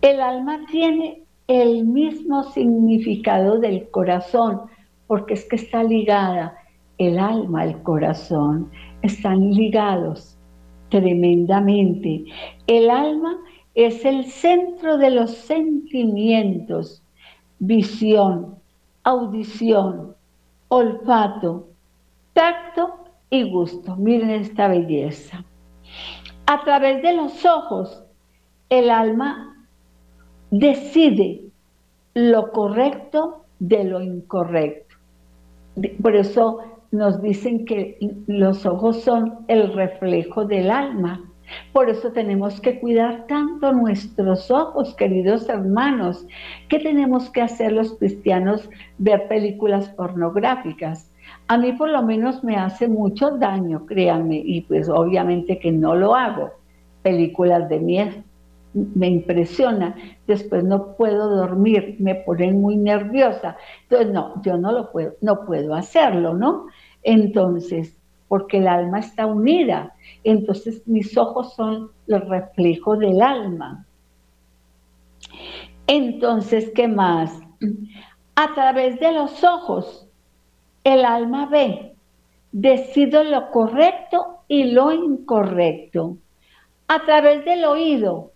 el 0.00 0.20
alma 0.20 0.60
tiene 0.70 1.22
el 1.46 1.84
mismo 1.84 2.42
significado 2.44 3.58
del 3.58 3.90
corazón, 3.90 4.62
porque 5.06 5.34
es 5.34 5.44
que 5.44 5.56
está 5.56 5.82
ligada 5.82 6.56
el 6.96 7.18
alma 7.18 7.62
al 7.62 7.82
corazón, 7.82 8.70
están 9.02 9.50
ligados 9.52 10.38
tremendamente. 10.88 12.24
El 12.66 12.88
alma 12.88 13.36
es 13.74 14.04
el 14.04 14.24
centro 14.24 14.96
de 14.96 15.10
los 15.10 15.32
sentimientos, 15.32 17.02
visión, 17.58 18.54
audición, 19.02 20.14
olfato, 20.68 21.68
tacto 22.32 22.94
y 23.28 23.50
gusto. 23.50 23.96
Miren 23.96 24.30
esta 24.30 24.68
belleza. 24.68 25.44
A 26.46 26.62
través 26.62 27.02
de 27.02 27.14
los 27.14 27.44
ojos, 27.46 28.04
el 28.68 28.90
alma 28.90 29.66
decide 30.50 31.40
lo 32.12 32.52
correcto 32.52 33.46
de 33.60 33.84
lo 33.84 34.02
incorrecto. 34.02 34.94
Por 36.02 36.14
eso 36.14 36.60
nos 36.90 37.22
dicen 37.22 37.64
que 37.64 37.98
los 38.26 38.66
ojos 38.66 39.00
son 39.02 39.46
el 39.48 39.72
reflejo 39.72 40.44
del 40.44 40.70
alma. 40.70 41.24
Por 41.72 41.88
eso 41.88 42.12
tenemos 42.12 42.60
que 42.60 42.78
cuidar 42.78 43.26
tanto 43.26 43.72
nuestros 43.72 44.50
ojos, 44.50 44.94
queridos 44.96 45.48
hermanos. 45.48 46.26
¿Qué 46.68 46.78
tenemos 46.78 47.30
que 47.30 47.40
hacer 47.40 47.72
los 47.72 47.94
cristianos? 47.94 48.68
Ver 48.98 49.28
películas 49.28 49.88
pornográficas 49.90 51.10
a 51.46 51.58
mí 51.58 51.72
por 51.72 51.90
lo 51.90 52.02
menos 52.02 52.42
me 52.42 52.56
hace 52.56 52.88
mucho 52.88 53.32
daño, 53.32 53.86
créanme, 53.86 54.36
y 54.36 54.62
pues 54.62 54.88
obviamente 54.88 55.58
que 55.58 55.72
no 55.72 55.94
lo 55.94 56.14
hago. 56.14 56.50
Películas 57.02 57.68
de 57.68 57.80
miedo 57.80 58.12
me 58.74 59.08
impresiona, 59.08 59.94
después 60.26 60.64
no 60.64 60.96
puedo 60.96 61.36
dormir, 61.36 61.96
me 62.00 62.16
ponen 62.16 62.60
muy 62.60 62.76
nerviosa. 62.76 63.56
Entonces, 63.82 64.12
no, 64.12 64.42
yo 64.42 64.56
no 64.56 64.72
lo 64.72 64.90
puedo, 64.90 65.12
no 65.20 65.44
puedo 65.44 65.74
hacerlo, 65.74 66.34
¿no? 66.34 66.66
Entonces, 67.02 67.96
porque 68.26 68.58
el 68.58 68.66
alma 68.66 68.98
está 68.98 69.26
unida. 69.26 69.94
Entonces, 70.24 70.82
mis 70.86 71.16
ojos 71.16 71.54
son 71.54 71.90
el 72.08 72.20
reflejo 72.22 72.96
del 72.96 73.22
alma. 73.22 73.86
Entonces, 75.86 76.72
¿qué 76.74 76.88
más? 76.88 77.38
A 78.34 78.54
través 78.54 78.98
de 78.98 79.12
los 79.12 79.44
ojos 79.44 80.03
el 80.84 81.04
alma 81.04 81.46
ve, 81.46 81.94
decido 82.52 83.24
lo 83.24 83.50
correcto 83.50 84.44
y 84.48 84.64
lo 84.64 84.92
incorrecto. 84.92 86.18
A 86.86 87.04
través 87.04 87.44
del 87.44 87.64
oído, 87.64 88.32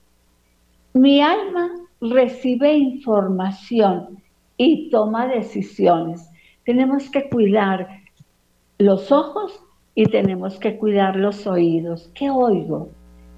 mi 0.95 1.21
alma 1.21 1.71
recibe 2.01 2.73
información 2.77 4.23
y 4.57 4.91
toma 4.91 5.27
decisiones. 5.27 6.31
Tenemos 6.65 7.11
que 7.11 7.29
cuidar 7.29 7.89
los 8.79 9.13
ojos 9.13 9.63
y 9.95 10.07
tenemos 10.07 10.59
que 10.59 10.77
cuidar 10.79 11.17
los 11.17 11.47
oídos. 11.47 12.11
¿Qué 12.15 12.31
oigo? 12.31 12.89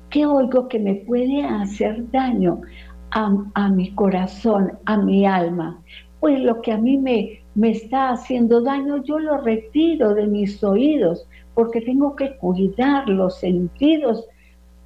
¿Qué 0.09 0.27
oigo 0.27 0.68
que 0.68 0.79
me 0.79 0.94
puede 0.94 1.42
hacer 1.42 2.11
daño 2.11 2.62
a, 3.11 3.33
a 3.55 3.68
mi 3.68 3.92
corazón, 3.94 4.79
a 4.85 4.96
mi 4.96 5.27
alma? 5.27 5.83
pues 6.20 6.38
lo 6.38 6.61
que 6.61 6.73
a 6.73 6.79
mí 6.79 6.99
me, 6.99 7.39
me 7.55 7.71
está 7.71 8.11
haciendo 8.11 8.61
daño, 8.61 9.03
yo 9.03 9.19
lo 9.19 9.39
retiro 9.39 10.15
de 10.15 10.27
mis 10.27 10.63
oídos, 10.63 11.27
porque 11.55 11.81
tengo 11.81 12.15
que 12.17 12.37
cuidar 12.37 13.09
los 13.09 13.39
sentidos 13.39 14.25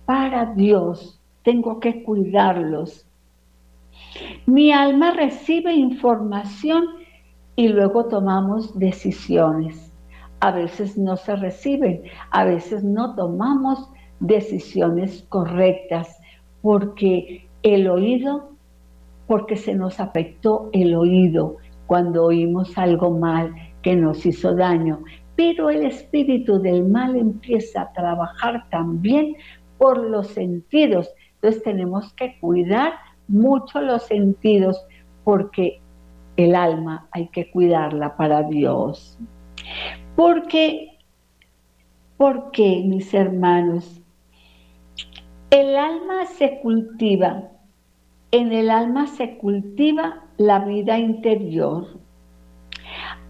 para 0.07 0.47
Dios, 0.55 1.21
tengo 1.43 1.81
que 1.81 2.03
cuidarlos. 2.03 3.07
Mi 4.47 4.73
alma 4.73 5.13
recibe 5.13 5.75
información 5.75 6.85
y 7.57 7.69
luego 7.69 8.07
tomamos 8.07 8.79
decisiones. 8.79 9.93
A 10.41 10.51
veces 10.51 10.99
no 10.99 11.17
se 11.17 11.37
reciben, 11.37 12.03
a 12.31 12.45
veces 12.45 12.83
no 12.83 13.15
tomamos 13.15 13.89
decisiones 14.21 15.25
correctas 15.29 16.19
porque 16.63 17.49
el 17.63 17.89
oído, 17.89 18.51
porque 19.27 19.57
se 19.57 19.75
nos 19.75 20.01
afectó 20.01 20.69
el 20.73 20.95
oído 20.95 21.57
cuando 21.87 22.25
oímos 22.25 22.77
algo 22.79 23.11
mal 23.11 23.55
que 23.83 23.95
nos 23.97 24.25
hizo 24.25 24.55
daño. 24.55 25.03
Pero 25.37 25.71
el 25.71 25.85
espíritu 25.85 26.61
del 26.61 26.89
mal 26.89 27.17
empieza 27.17 27.83
a 27.83 27.93
trabajar 27.93 28.69
también 28.71 29.37
por 29.79 29.99
los 29.99 30.29
sentidos. 30.29 31.11
Entonces 31.35 31.63
tenemos 31.63 32.13
que 32.15 32.39
cuidar 32.41 32.93
mucho 33.29 33.81
los 33.81 34.05
sentidos 34.05 34.87
porque 35.25 35.81
el 36.37 36.55
alma 36.55 37.09
hay 37.13 37.29
que 37.29 37.51
cuidarla 37.51 38.17
para 38.17 38.43
Dios. 38.43 39.19
Porque, 40.17 40.99
porque 42.17 42.83
mis 42.85 43.13
hermanos, 43.15 44.01
el 45.51 45.77
alma 45.77 46.27
se 46.27 46.61
cultiva, 46.61 47.49
en 48.31 48.53
el 48.53 48.71
alma 48.71 49.07
se 49.07 49.39
cultiva 49.39 50.24
la 50.37 50.61
vida 50.61 50.99
interior. 50.99 51.87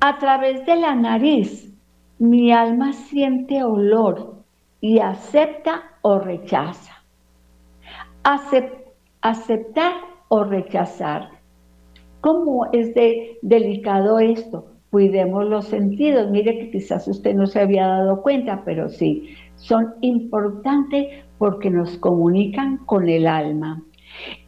A 0.00 0.18
través 0.18 0.64
de 0.66 0.76
la 0.76 0.94
nariz, 0.94 1.74
mi 2.18 2.52
alma 2.52 2.92
siente 2.92 3.62
olor 3.64 4.44
y 4.80 4.98
acepta 4.98 5.82
o 6.02 6.18
rechaza. 6.18 6.92
aceptar 9.22 9.92
o 10.28 10.44
rechazar. 10.44 11.30
¿Cómo 12.20 12.66
es 12.72 12.94
de 12.94 13.38
delicado 13.42 14.18
esto? 14.18 14.66
Cuidemos 14.90 15.44
los 15.46 15.66
sentidos. 15.66 16.30
Mire 16.30 16.58
que 16.58 16.70
quizás 16.70 17.08
usted 17.08 17.34
no 17.34 17.46
se 17.46 17.60
había 17.60 17.86
dado 17.86 18.22
cuenta, 18.22 18.62
pero 18.64 18.88
sí, 18.88 19.34
son 19.56 19.94
importantes 20.00 21.24
porque 21.38 21.70
nos 21.70 21.98
comunican 21.98 22.78
con 22.86 23.08
el 23.08 23.26
alma. 23.26 23.82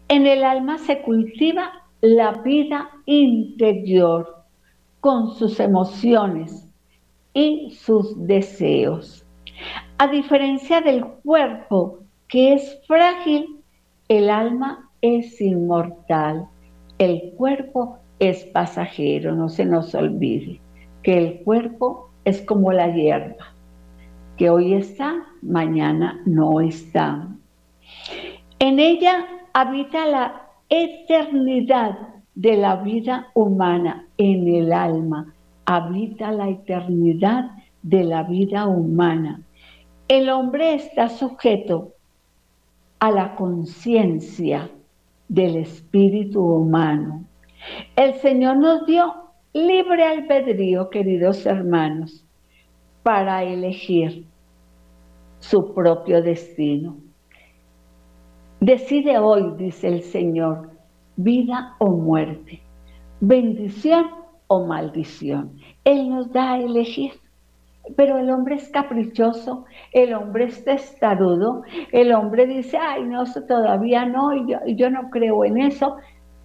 En 0.09 0.27
el 0.27 0.45
alma 0.45 0.79
se 0.79 1.03
cultiva 1.03 1.86
la 2.01 2.33
vida 2.33 2.91
interior 3.07 4.45
con 5.01 5.35
sus 5.35 5.61
emociones 5.61 6.69
y 7.35 7.77
sus 7.79 8.27
deseos. 8.27 9.25
A 9.99 10.09
diferencia 10.09 10.81
del 10.81 11.05
cuerpo, 11.05 12.01
que 12.29 12.55
es 12.55 12.81
frágil, 12.87 13.61
el 14.09 14.31
alma 14.31 14.91
es 15.01 15.41
inmortal. 15.41 16.49
El 16.99 17.33
cuerpo 17.37 17.99
es 18.19 18.45
pasajero, 18.45 19.35
no 19.35 19.49
se 19.49 19.65
nos 19.65 19.95
olvide 19.95 20.61
que 21.07 21.19
el 21.19 21.45
cuerpo 21.45 22.11
es 22.25 22.43
como 22.43 22.73
la 22.73 22.89
hierba, 22.89 23.55
que 24.37 24.51
hoy 24.51 24.75
está, 24.75 25.25
mañana 25.41 26.21
no 26.27 26.61
está. 26.61 27.29
En 28.59 28.81
ella 28.81 29.25
habita 29.53 30.05
la 30.07 30.46
eternidad 30.69 31.99
de 32.35 32.57
la 32.57 32.77
vida 32.77 33.29
humana, 33.35 34.07
en 34.19 34.49
el 34.49 34.73
alma 34.73 35.35
habita 35.65 36.31
la 36.33 36.49
eternidad 36.49 37.51
de 37.83 38.05
la 38.05 38.23
vida 38.23 38.67
humana. 38.67 39.43
El 40.09 40.29
hombre 40.29 40.75
está 40.75 41.09
sujeto 41.09 41.93
a 42.99 43.11
la 43.11 43.35
conciencia 43.35 44.71
del 45.29 45.57
espíritu 45.57 46.41
humano. 46.41 47.25
El 47.97 48.15
Señor 48.15 48.59
nos 48.59 48.87
dio 48.87 49.15
libre 49.53 50.05
albedrío, 50.05 50.91
queridos 50.91 51.45
hermanos, 51.47 52.25
para 53.03 53.43
elegir 53.43 54.27
su 55.41 55.75
propio 55.75 56.23
destino. 56.23 56.97
Decide 58.61 59.19
hoy, 59.19 59.53
dice 59.59 59.89
el 59.89 60.03
Señor, 60.03 60.71
vida 61.17 61.77
o 61.79 61.91
muerte, 61.91 62.63
bendición 63.21 64.07
o 64.47 64.65
maldición. 64.65 65.53
Él 65.85 66.09
nos 66.09 66.33
da 66.33 66.53
a 66.53 66.61
elegir. 66.61 67.13
Pero 67.97 68.19
el 68.19 68.31
hombre 68.31 68.57
es 68.57 68.69
caprichoso, 68.71 69.65
el 69.93 70.13
hombre 70.15 70.47
es 70.47 70.65
testarudo, 70.65 71.63
el 71.93 72.13
hombre 72.13 72.47
dice, 72.47 72.77
ay, 72.79 73.05
no, 73.05 73.25
todavía 73.47 74.05
no, 74.07 74.35
yo, 74.49 74.59
yo 74.67 74.91
no 74.91 75.09
creo 75.11 75.45
en 75.45 75.59
eso. 75.59 75.97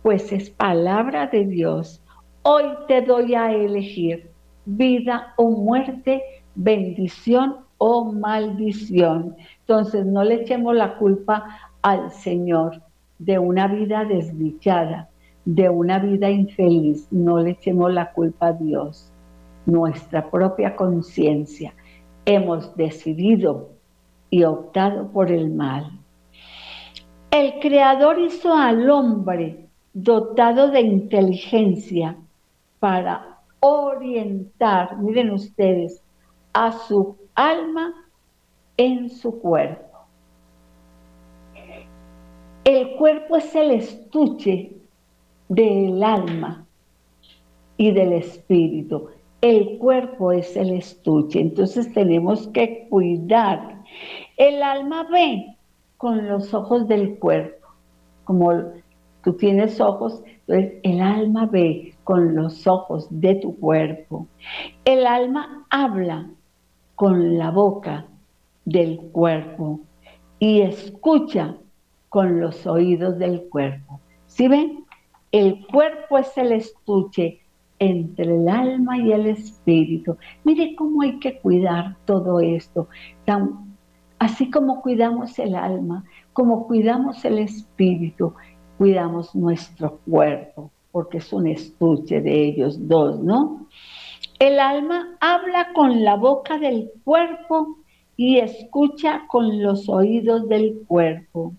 Pues 0.03 0.31
es 0.31 0.49
palabra 0.51 1.27
de 1.27 1.45
Dios. 1.45 2.03
Hoy 2.43 2.65
te 2.87 3.01
doy 3.01 3.33
a 3.33 3.51
elegir 3.51 4.31
vida 4.65 5.33
o 5.37 5.49
muerte, 5.49 6.21
bendición 6.55 7.57
o 7.77 8.11
maldición. 8.11 9.35
Entonces 9.61 10.05
no 10.05 10.23
le 10.23 10.35
echemos 10.35 10.75
la 10.75 10.97
culpa 10.97 11.70
al 11.81 12.11
Señor 12.11 12.81
de 13.19 13.39
una 13.39 13.67
vida 13.67 14.05
desdichada, 14.05 15.09
de 15.45 15.69
una 15.69 15.99
vida 15.99 16.29
infeliz. 16.29 17.07
No 17.11 17.39
le 17.39 17.51
echemos 17.51 17.91
la 17.93 18.11
culpa 18.11 18.47
a 18.47 18.53
Dios 18.53 19.11
nuestra 19.65 20.29
propia 20.29 20.75
conciencia, 20.75 21.73
hemos 22.25 22.75
decidido 22.75 23.69
y 24.29 24.43
optado 24.43 25.11
por 25.11 25.31
el 25.31 25.49
mal. 25.51 25.91
El 27.29 27.59
Creador 27.59 28.19
hizo 28.19 28.53
al 28.53 28.89
hombre 28.89 29.67
dotado 29.93 30.69
de 30.69 30.81
inteligencia 30.81 32.17
para 32.79 33.39
orientar, 33.59 34.97
miren 34.97 35.31
ustedes, 35.31 36.03
a 36.53 36.71
su 36.71 37.17
alma 37.35 37.93
en 38.77 39.09
su 39.09 39.39
cuerpo. 39.39 39.90
El 42.79 42.95
cuerpo 42.95 43.37
es 43.37 43.53
el 43.55 43.71
estuche 43.71 44.71
del 45.49 46.03
alma 46.03 46.65
y 47.77 47.91
del 47.91 48.13
espíritu 48.13 49.09
el 49.41 49.79
cuerpo 49.79 50.31
es 50.31 50.55
el 50.55 50.69
estuche, 50.69 51.41
entonces 51.41 51.91
tenemos 51.93 52.47
que 52.49 52.87
cuidar. 52.89 53.81
El 54.37 54.61
alma 54.61 55.07
ve 55.11 55.57
con 55.97 56.27
los 56.27 56.53
ojos 56.53 56.87
del 56.87 57.17
cuerpo, 57.17 57.67
como 58.23 58.53
tú 59.23 59.33
tienes 59.33 59.81
ojos, 59.81 60.21
entonces 60.47 60.79
el 60.83 61.01
alma 61.01 61.47
ve 61.47 61.95
con 62.03 62.35
los 62.35 62.67
ojos 62.67 63.07
de 63.09 63.35
tu 63.35 63.59
cuerpo. 63.59 64.27
El 64.85 65.07
alma 65.07 65.65
habla 65.71 66.29
con 66.95 67.39
la 67.39 67.49
boca 67.49 68.05
del 68.65 68.99
cuerpo 69.11 69.79
y 70.37 70.61
escucha 70.61 71.55
con 72.11 72.41
los 72.41 72.67
oídos 72.67 73.17
del 73.17 73.43
cuerpo. 73.43 74.01
¿Sí 74.27 74.49
ven? 74.49 74.83
El 75.31 75.65
cuerpo 75.65 76.17
es 76.17 76.37
el 76.37 76.51
estuche 76.51 77.39
entre 77.79 78.35
el 78.35 78.49
alma 78.49 78.97
y 78.97 79.13
el 79.13 79.27
espíritu. 79.27 80.17
Mire 80.43 80.75
cómo 80.75 81.03
hay 81.03 81.19
que 81.19 81.39
cuidar 81.39 81.95
todo 82.03 82.41
esto. 82.41 82.89
así 84.19 84.51
como 84.51 84.81
cuidamos 84.81 85.39
el 85.39 85.55
alma, 85.55 86.03
como 86.33 86.67
cuidamos 86.67 87.23
el 87.23 87.39
espíritu, 87.39 88.33
cuidamos 88.77 89.33
nuestro 89.33 89.97
cuerpo, 90.05 90.69
porque 90.91 91.19
es 91.19 91.31
un 91.31 91.47
estuche 91.47 92.19
de 92.19 92.43
ellos 92.43 92.89
dos, 92.89 93.21
¿no? 93.23 93.67
El 94.37 94.59
alma 94.59 95.15
habla 95.21 95.71
con 95.73 96.03
la 96.03 96.17
boca 96.17 96.59
del 96.59 96.91
cuerpo 97.05 97.77
y 98.17 98.39
escucha 98.39 99.27
con 99.29 99.63
los 99.63 99.87
oídos 99.87 100.49
del 100.49 100.83
cuerpo. 100.87 101.53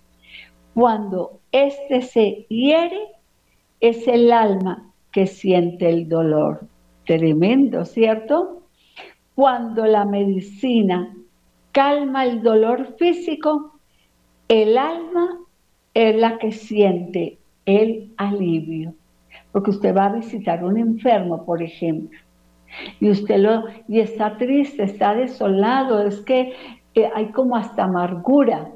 Cuando 0.74 1.40
éste 1.52 2.02
se 2.02 2.46
hiere, 2.48 2.98
es 3.80 4.06
el 4.08 4.32
alma 4.32 4.92
que 5.10 5.26
siente 5.26 5.88
el 5.88 6.08
dolor. 6.08 6.66
Tremendo, 7.04 7.84
¿cierto? 7.84 8.62
Cuando 9.34 9.86
la 9.86 10.04
medicina 10.04 11.14
calma 11.72 12.24
el 12.24 12.42
dolor 12.42 12.94
físico, 12.98 13.78
el 14.48 14.78
alma 14.78 15.40
es 15.94 16.16
la 16.16 16.38
que 16.38 16.52
siente 16.52 17.38
el 17.66 18.12
alivio. 18.16 18.94
Porque 19.50 19.70
usted 19.70 19.94
va 19.94 20.06
a 20.06 20.12
visitar 20.12 20.60
a 20.60 20.66
un 20.66 20.78
enfermo, 20.78 21.44
por 21.44 21.62
ejemplo, 21.62 22.18
y 23.00 23.10
usted 23.10 23.38
lo 23.38 23.64
y 23.88 24.00
está 24.00 24.38
triste, 24.38 24.82
está 24.84 25.14
desolado, 25.14 26.06
es 26.06 26.20
que 26.20 26.54
eh, 26.94 27.10
hay 27.14 27.26
como 27.26 27.56
hasta 27.56 27.84
amargura. 27.84 28.72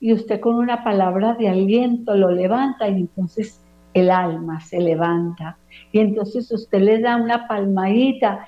Y 0.00 0.12
usted 0.12 0.40
con 0.40 0.56
una 0.56 0.82
palabra 0.82 1.34
de 1.34 1.48
aliento 1.48 2.14
lo 2.14 2.30
levanta 2.30 2.88
y 2.88 3.00
entonces 3.00 3.62
el 3.94 4.10
alma 4.10 4.60
se 4.60 4.80
levanta. 4.80 5.58
Y 5.92 6.00
entonces 6.00 6.50
usted 6.52 6.80
le 6.80 7.00
da 7.00 7.16
una 7.16 7.48
palmadita, 7.48 8.46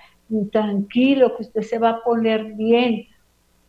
tranquilo, 0.53 1.37
que 1.37 1.43
usted 1.43 1.63
se 1.63 1.79
va 1.79 1.91
a 1.91 2.03
poner 2.03 2.55
bien. 2.55 3.07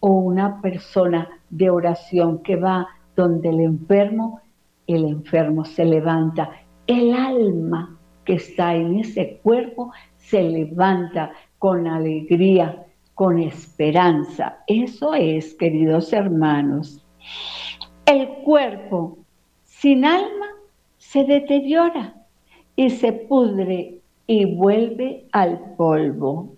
O 0.02 0.12
una 0.12 0.62
persona 0.62 1.28
de 1.50 1.70
oración 1.70 2.42
que 2.42 2.56
va 2.56 2.88
donde 3.16 3.50
el 3.50 3.60
enfermo, 3.60 4.42
el 4.88 5.06
enfermo 5.06 5.66
se 5.66 5.84
levanta. 5.84 6.52
El 6.88 7.14
alma 7.14 7.98
que 8.24 8.36
está 8.36 8.76
en 8.76 9.00
ese 9.00 9.40
cuerpo 9.44 9.92
se 10.16 10.42
levanta 10.44 11.32
con 11.58 11.88
alegría, 11.88 12.86
con 13.14 13.40
esperanza. 13.40 14.60
Eso 14.68 15.14
es, 15.14 15.54
queridos 15.56 16.14
hermanos. 16.14 17.06
El 18.06 18.28
cuerpo 18.44 19.18
sin 19.66 20.06
alma 20.06 20.48
se 20.98 21.24
deteriora 21.26 22.16
y 22.76 22.90
se 22.90 23.12
pudre 23.14 24.00
y 24.28 24.46
vuelve 24.56 25.26
al 25.32 25.76
polvo. 25.76 26.56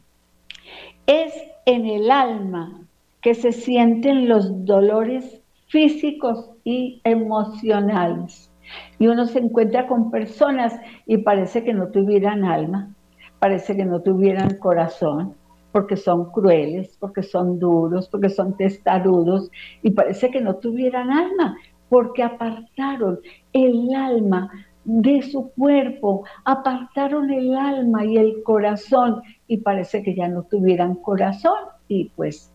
Es 1.07 1.33
en 1.65 1.85
el 1.85 2.11
alma 2.11 2.81
que 3.21 3.33
se 3.33 3.51
sienten 3.51 4.27
los 4.27 4.65
dolores 4.65 5.41
físicos 5.67 6.49
y 6.63 7.01
emocionales. 7.03 8.51
Y 8.99 9.07
uno 9.07 9.25
se 9.25 9.39
encuentra 9.39 9.87
con 9.87 10.11
personas 10.11 10.73
y 11.05 11.17
parece 11.17 11.63
que 11.63 11.73
no 11.73 11.87
tuvieran 11.87 12.45
alma, 12.45 12.93
parece 13.39 13.75
que 13.75 13.85
no 13.85 14.01
tuvieran 14.01 14.57
corazón, 14.57 15.35
porque 15.71 15.95
son 15.95 16.31
crueles, 16.31 16.97
porque 16.99 17.23
son 17.23 17.59
duros, 17.59 18.07
porque 18.09 18.29
son 18.29 18.55
testarudos, 18.57 19.49
y 19.83 19.91
parece 19.91 20.29
que 20.31 20.41
no 20.41 20.55
tuvieran 20.55 21.11
alma, 21.11 21.57
porque 21.89 22.23
apartaron 22.23 23.19
el 23.53 23.93
alma 23.93 24.49
de 24.83 25.21
su 25.21 25.51
cuerpo, 25.51 26.23
apartaron 26.45 27.29
el 27.31 27.55
alma 27.55 28.05
y 28.05 28.17
el 28.17 28.41
corazón 28.43 29.21
y 29.47 29.57
parece 29.57 30.01
que 30.01 30.15
ya 30.15 30.27
no 30.27 30.43
tuvieran 30.43 30.95
corazón 30.95 31.57
y 31.87 32.05
pues 32.15 32.51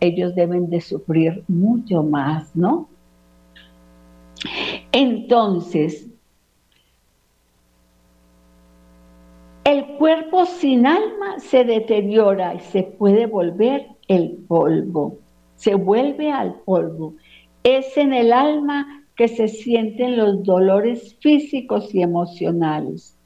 ellos 0.00 0.34
deben 0.34 0.70
de 0.70 0.80
sufrir 0.80 1.42
mucho 1.48 2.02
más, 2.02 2.54
¿no? 2.54 2.88
Entonces, 4.92 6.13
el 9.64 9.86
cuerpo 9.96 10.44
sin 10.44 10.86
alma 10.86 11.38
se 11.38 11.64
deteriora 11.64 12.54
y 12.54 12.60
se 12.60 12.82
puede 12.82 13.26
volver 13.26 13.88
el 14.08 14.32
polvo, 14.46 15.18
se 15.56 15.74
vuelve 15.74 16.30
al 16.30 16.60
polvo. 16.60 17.14
Es 17.62 17.96
en 17.96 18.12
el 18.12 18.32
alma 18.32 19.04
que 19.16 19.26
se 19.28 19.48
sienten 19.48 20.18
los 20.18 20.42
dolores 20.42 21.16
físicos 21.20 21.94
y 21.94 22.02
emocionales. 22.02 23.18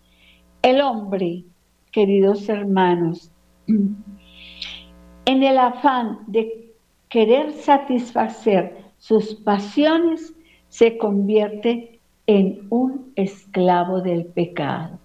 El 0.62 0.80
hombre, 0.80 1.44
queridos 1.90 2.48
hermanos, 2.48 3.32
en 3.66 5.42
el 5.42 5.58
afán 5.58 6.20
de 6.28 6.72
querer 7.08 7.52
satisfacer 7.52 8.76
sus 8.98 9.34
pasiones, 9.34 10.34
se 10.68 10.98
convierte 10.98 12.00
en 12.26 12.66
un 12.70 13.12
esclavo 13.16 14.02
del 14.02 14.26
pecado. 14.26 14.98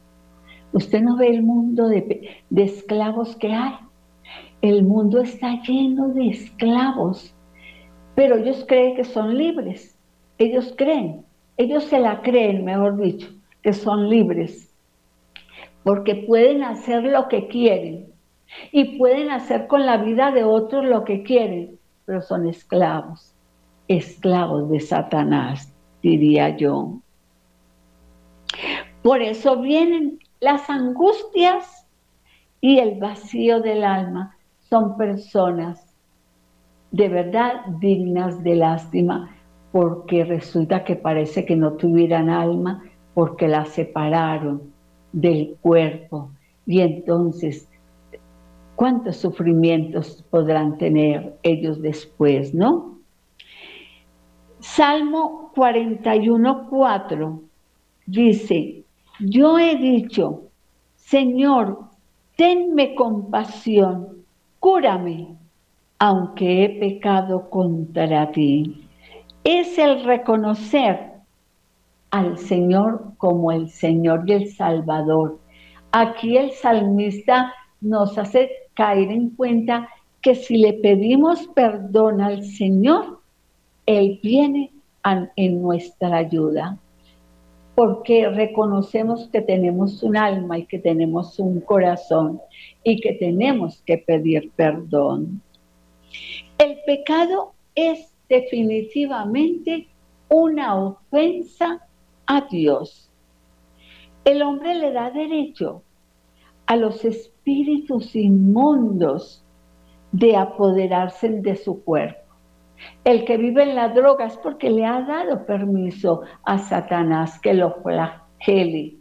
Usted 0.74 1.02
no 1.02 1.18
ve 1.18 1.30
el 1.30 1.44
mundo 1.44 1.88
de, 1.88 2.44
esclavos 2.56 3.36
que 3.38 3.52
hay. 3.54 3.76
El 4.62 4.84
mundo 4.84 5.22
está 5.22 5.62
lleno 5.64 6.10
de 6.10 6.30
esclavos, 6.30 7.34
pero 8.16 8.38
ellos 8.38 8.66
creen 8.68 8.96
que 8.96 9.04
son 9.04 9.38
libres 9.38 9.94
ellos 10.38 10.74
creen, 10.78 11.26
ellos 11.58 11.84
se 11.86 12.00
la 12.00 12.22
creen, 12.22 12.66
mejor 12.66 12.98
dicho, 12.98 13.30
que 13.62 13.74
son 13.74 14.10
libres, 14.10 14.74
porque 15.84 16.16
pueden 16.16 16.64
hacer 16.64 17.04
lo 17.04 17.28
que 17.28 17.48
quieren 17.48 18.08
y 18.72 18.98
pueden 18.98 19.32
hacer 19.32 19.68
con 19.68 19.86
la 19.86 19.98
vida 19.98 20.32
de 20.32 20.44
otros 20.44 20.86
lo 20.86 21.04
que 21.04 21.24
quieren, 21.24 21.80
pero 22.06 22.22
son 22.22 22.48
esclavos, 22.48 23.34
esclavos 23.88 24.70
de 24.70 24.80
Satanás, 24.80 25.74
diría 26.02 26.56
yo. 26.58 27.00
Por 29.02 29.22
eso 29.22 29.62
vienen 29.62 30.20
las 30.44 30.70
angustias 30.70 31.88
y 32.60 32.80
el 32.80 33.00
vacío 33.00 33.62
del 33.62 33.84
alma. 33.84 34.36
Son 34.60 34.98
personas 34.98 35.96
de 36.92 37.08
verdad 37.08 37.66
dignas 37.80 38.44
de 38.44 38.56
lástima 38.56 39.34
porque 39.72 40.26
resulta 40.26 40.84
que 40.84 40.98
parece 40.98 41.46
que 41.46 41.56
no 41.56 41.74
tuvieran 41.74 42.30
alma 42.30 42.84
porque 43.14 43.48
la 43.48 43.64
separaron 43.66 44.74
del 45.14 45.56
cuerpo. 45.62 46.30
Y 46.66 46.82
entonces, 46.82 47.70
¿cuántos 48.76 49.16
sufrimientos 49.16 50.26
podrán 50.30 50.78
tener 50.78 51.38
ellos 51.44 51.82
después, 51.82 52.54
no? 52.54 53.00
Salmo 54.60 55.52
41.4 55.56 57.40
dice, 58.06 58.83
yo 59.30 59.58
he 59.60 59.76
dicho, 59.76 60.44
Señor, 60.96 61.80
tenme 62.36 62.96
compasión, 62.96 64.24
cúrame, 64.60 65.36
aunque 66.00 66.66
he 66.66 66.70
pecado 66.80 67.50
contra 67.50 68.32
ti 68.32 68.84
es 69.44 69.78
el 69.78 70.04
reconocer 70.04 71.12
al 72.12 72.38
Señor 72.38 73.14
como 73.18 73.52
el 73.52 73.70
Señor 73.70 74.24
y 74.26 74.34
el 74.34 74.48
Salvador. 74.50 75.40
Aquí 75.92 76.38
el 76.38 76.52
salmista 76.52 77.54
nos 77.82 78.18
hace 78.18 78.50
caer 78.74 79.12
en 79.12 79.32
cuenta 79.32 79.90
que 80.22 80.36
si 80.36 80.58
le 80.58 80.74
pedimos 80.74 81.48
perdón 81.50 82.22
al 82.22 82.44
Señor, 82.46 83.20
Él 83.86 84.20
viene 84.24 84.72
en 85.36 85.62
nuestra 85.62 86.18
ayuda, 86.18 86.78
porque 87.76 88.30
reconocemos 88.30 89.30
que 89.30 89.42
tenemos 89.42 90.04
un 90.04 90.16
alma 90.16 90.60
y 90.60 90.66
que 90.66 90.80
tenemos 90.80 91.40
un 91.40 91.60
corazón 91.62 92.40
y 92.84 93.00
que 93.02 93.14
tenemos 93.14 93.82
que 93.86 93.98
pedir 93.98 94.52
perdón. 94.56 95.42
El 96.58 96.78
pecado 96.86 97.54
es 97.76 98.14
definitivamente 98.30 99.88
una 100.30 100.76
ofensa 100.76 101.88
a 102.28 102.42
Dios. 102.42 103.10
El 104.26 104.42
hombre 104.42 104.76
le 104.76 104.92
da 104.92 105.12
derecho 105.12 105.82
a 106.66 106.76
los 106.76 107.04
espíritus 107.04 108.16
inmundos 108.16 109.44
de 110.12 110.36
apoderarse 110.36 111.30
de 111.30 111.56
su 111.56 111.84
cuerpo. 111.84 112.23
El 113.04 113.26
que 113.26 113.38
vive 113.38 113.64
en 113.64 113.76
la 113.76 113.90
droga 113.90 114.26
es 114.26 114.38
porque 114.38 114.70
le 114.70 114.86
ha 114.86 115.02
dado 115.02 115.46
permiso 115.46 116.22
a 116.44 116.58
Satanás 116.58 117.40
que 117.40 117.54
lo 117.54 117.76
flagele. 117.82 118.98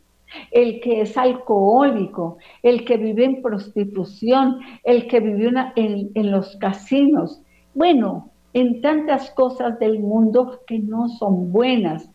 El 0.51 0.81
que 0.81 1.03
es 1.03 1.17
alcohólico, 1.17 2.39
el 2.63 2.85
que 2.85 2.97
vive 2.97 3.25
en 3.25 3.43
prostitución, 3.43 4.61
el 4.83 5.07
que 5.07 5.21
vive 5.21 5.53
en, 5.77 6.11
en 6.15 6.31
los 6.31 6.57
casinos. 6.57 7.43
Bueno, 7.75 8.31
en 8.55 8.81
tantas 8.81 9.31
cosas 9.31 9.79
del 9.79 10.01
mundo 10.01 10.61
que 10.67 10.79
no 10.79 11.09
son 11.09 11.53
buenas, 11.53 12.11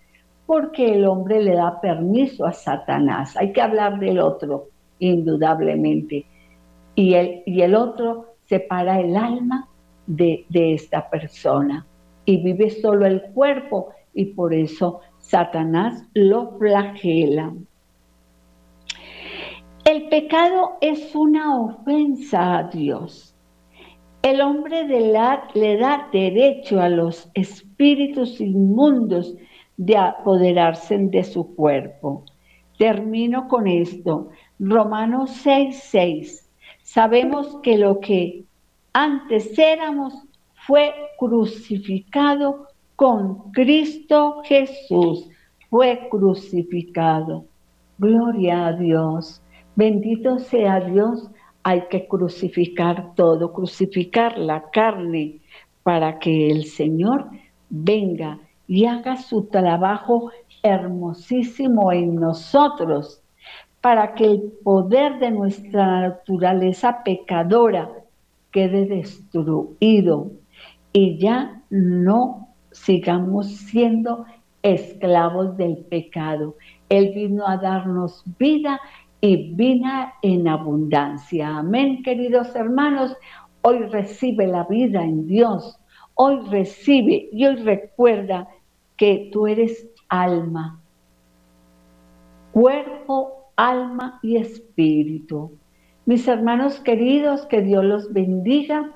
porque 0.45 0.93
el 0.93 1.05
hombre 1.05 1.43
le 1.43 1.55
da 1.55 1.79
permiso 1.81 2.45
a 2.45 2.53
Satanás. 2.53 3.35
Hay 3.37 3.51
que 3.51 3.61
hablar 3.61 3.99
del 3.99 4.19
otro, 4.19 4.69
indudablemente. 4.99 6.25
Y 6.95 7.13
el, 7.13 7.43
y 7.45 7.61
el 7.61 7.75
otro 7.75 8.33
separa 8.45 8.99
el 8.99 9.15
alma 9.15 9.66
de, 10.07 10.45
de 10.49 10.73
esta 10.73 11.09
persona 11.09 11.85
y 12.25 12.43
vive 12.43 12.69
solo 12.69 13.05
el 13.05 13.21
cuerpo 13.33 13.89
y 14.13 14.25
por 14.25 14.53
eso 14.53 15.01
Satanás 15.19 16.03
lo 16.13 16.57
flagela. 16.57 17.53
El 19.85 20.09
pecado 20.09 20.77
es 20.81 21.15
una 21.15 21.57
ofensa 21.61 22.57
a 22.57 22.63
Dios. 22.63 23.33
El 24.21 24.41
hombre 24.41 24.83
le 24.85 25.77
da 25.77 26.09
derecho 26.11 26.81
a 26.81 26.89
los 26.89 27.29
espíritus 27.33 28.41
inmundos 28.41 29.35
de 29.77 29.95
apoderarse 29.95 30.97
de 30.97 31.23
su 31.23 31.55
cuerpo. 31.55 32.25
Termino 32.77 33.47
con 33.47 33.67
esto. 33.67 34.29
Romanos 34.59 35.31
6, 35.43 35.79
6. 35.81 36.49
Sabemos 36.81 37.57
que 37.63 37.77
lo 37.77 38.01
que 38.01 38.46
antes 38.97 39.59
éramos 39.59 40.11
fue 40.65 40.91
crucificado 41.19 42.65
con 42.95 43.51
Cristo 43.51 44.41
Jesús. 44.43 45.29
Fue 45.69 46.07
crucificado. 46.09 47.45
Gloria 47.99 48.65
a 48.65 48.73
Dios. 48.73 49.43
Bendito 49.75 50.39
sea 50.39 50.79
Dios 50.79 51.29
hay 51.61 51.83
que 51.91 52.07
crucificar 52.07 53.13
todo, 53.13 53.53
crucificar 53.53 54.35
la 54.39 54.67
carne 54.71 55.41
para 55.83 56.17
que 56.17 56.49
el 56.49 56.65
Señor 56.65 57.29
venga 57.69 58.39
y 58.65 58.85
haga 58.85 59.17
su 59.17 59.45
trabajo 59.45 60.31
hermosísimo 60.63 61.91
en 61.91 62.15
nosotros 62.15 63.21
para 63.79 64.15
que 64.15 64.25
el 64.25 64.41
poder 64.63 65.19
de 65.19 65.29
nuestra 65.29 66.01
naturaleza 66.01 67.03
pecadora 67.03 67.91
quede 68.57 68.87
destruido 68.87 70.31
y 70.91 71.19
ya 71.19 71.61
no 71.69 72.55
sigamos 72.71 73.45
siendo 73.55 74.25
esclavos 74.63 75.55
del 75.57 75.77
pecado. 75.77 76.55
Él 76.89 77.11
vino 77.13 77.47
a 77.47 77.57
darnos 77.57 78.23
vida 78.39 78.81
y 79.21 79.53
vida 79.53 80.15
en 80.23 80.47
abundancia. 80.47 81.59
Amén, 81.59 82.01
queridos 82.01 82.55
hermanos. 82.55 83.15
Hoy 83.61 83.77
recibe 83.91 84.47
la 84.47 84.63
vida 84.63 85.03
en 85.03 85.27
Dios. 85.27 85.77
Hoy 86.15 86.39
recibe 86.49 87.29
y 87.31 87.45
hoy 87.45 87.57
recuerda 87.57 88.47
que 88.95 89.29
tú 89.31 89.45
eres 89.45 89.87
alma, 90.09 90.81
cuerpo, 92.51 93.51
alma 93.55 94.19
y 94.23 94.37
espíritu. 94.37 95.51
Mis 96.07 96.25
hermanos 96.29 96.79
queridos, 96.79 97.45
que 97.47 97.61
Dios 97.61 97.83
los 97.83 98.13
bendiga. 98.13 98.93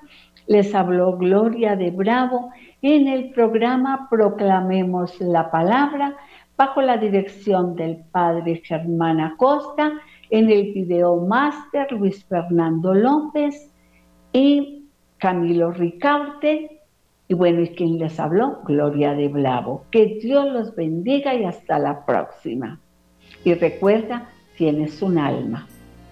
Les 0.48 0.74
habló 0.74 1.18
Gloria 1.18 1.76
de 1.76 1.92
Bravo 1.92 2.52
en 2.82 3.10
el 3.10 3.32
programa 3.32 4.08
Proclamemos 4.10 5.20
la 5.20 5.52
Palabra 5.52 6.16
bajo 6.56 6.82
la 6.82 6.96
dirección 6.96 7.76
del 7.76 7.98
Padre 8.14 8.62
Germán 8.64 9.20
Acosta, 9.20 9.92
en 10.30 10.50
el 10.50 10.72
video 10.72 11.18
máster 11.18 11.92
Luis 11.92 12.24
Fernando 12.24 12.94
López 12.94 13.74
y 14.32 14.86
Camilo 15.18 15.72
Ricarte. 15.72 16.80
Y 17.28 17.34
bueno, 17.34 17.60
¿y 17.60 17.72
quien 17.72 18.00
les 18.00 18.22
habló? 18.22 18.62
Gloria 18.64 19.14
de 19.16 19.28
Bravo. 19.28 19.84
Que 19.92 20.18
Dios 20.24 20.46
los 20.54 20.74
bendiga 20.78 21.36
y 21.36 21.44
hasta 21.44 21.78
la 21.78 22.06
próxima. 22.06 22.80
Y 23.44 23.54
recuerda, 23.54 24.30
tienes 24.56 25.02
un 25.02 25.18
alma. 25.18 25.68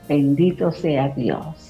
Bendito 0.10 0.72
sea 0.72 1.10
Dios. 1.10 1.68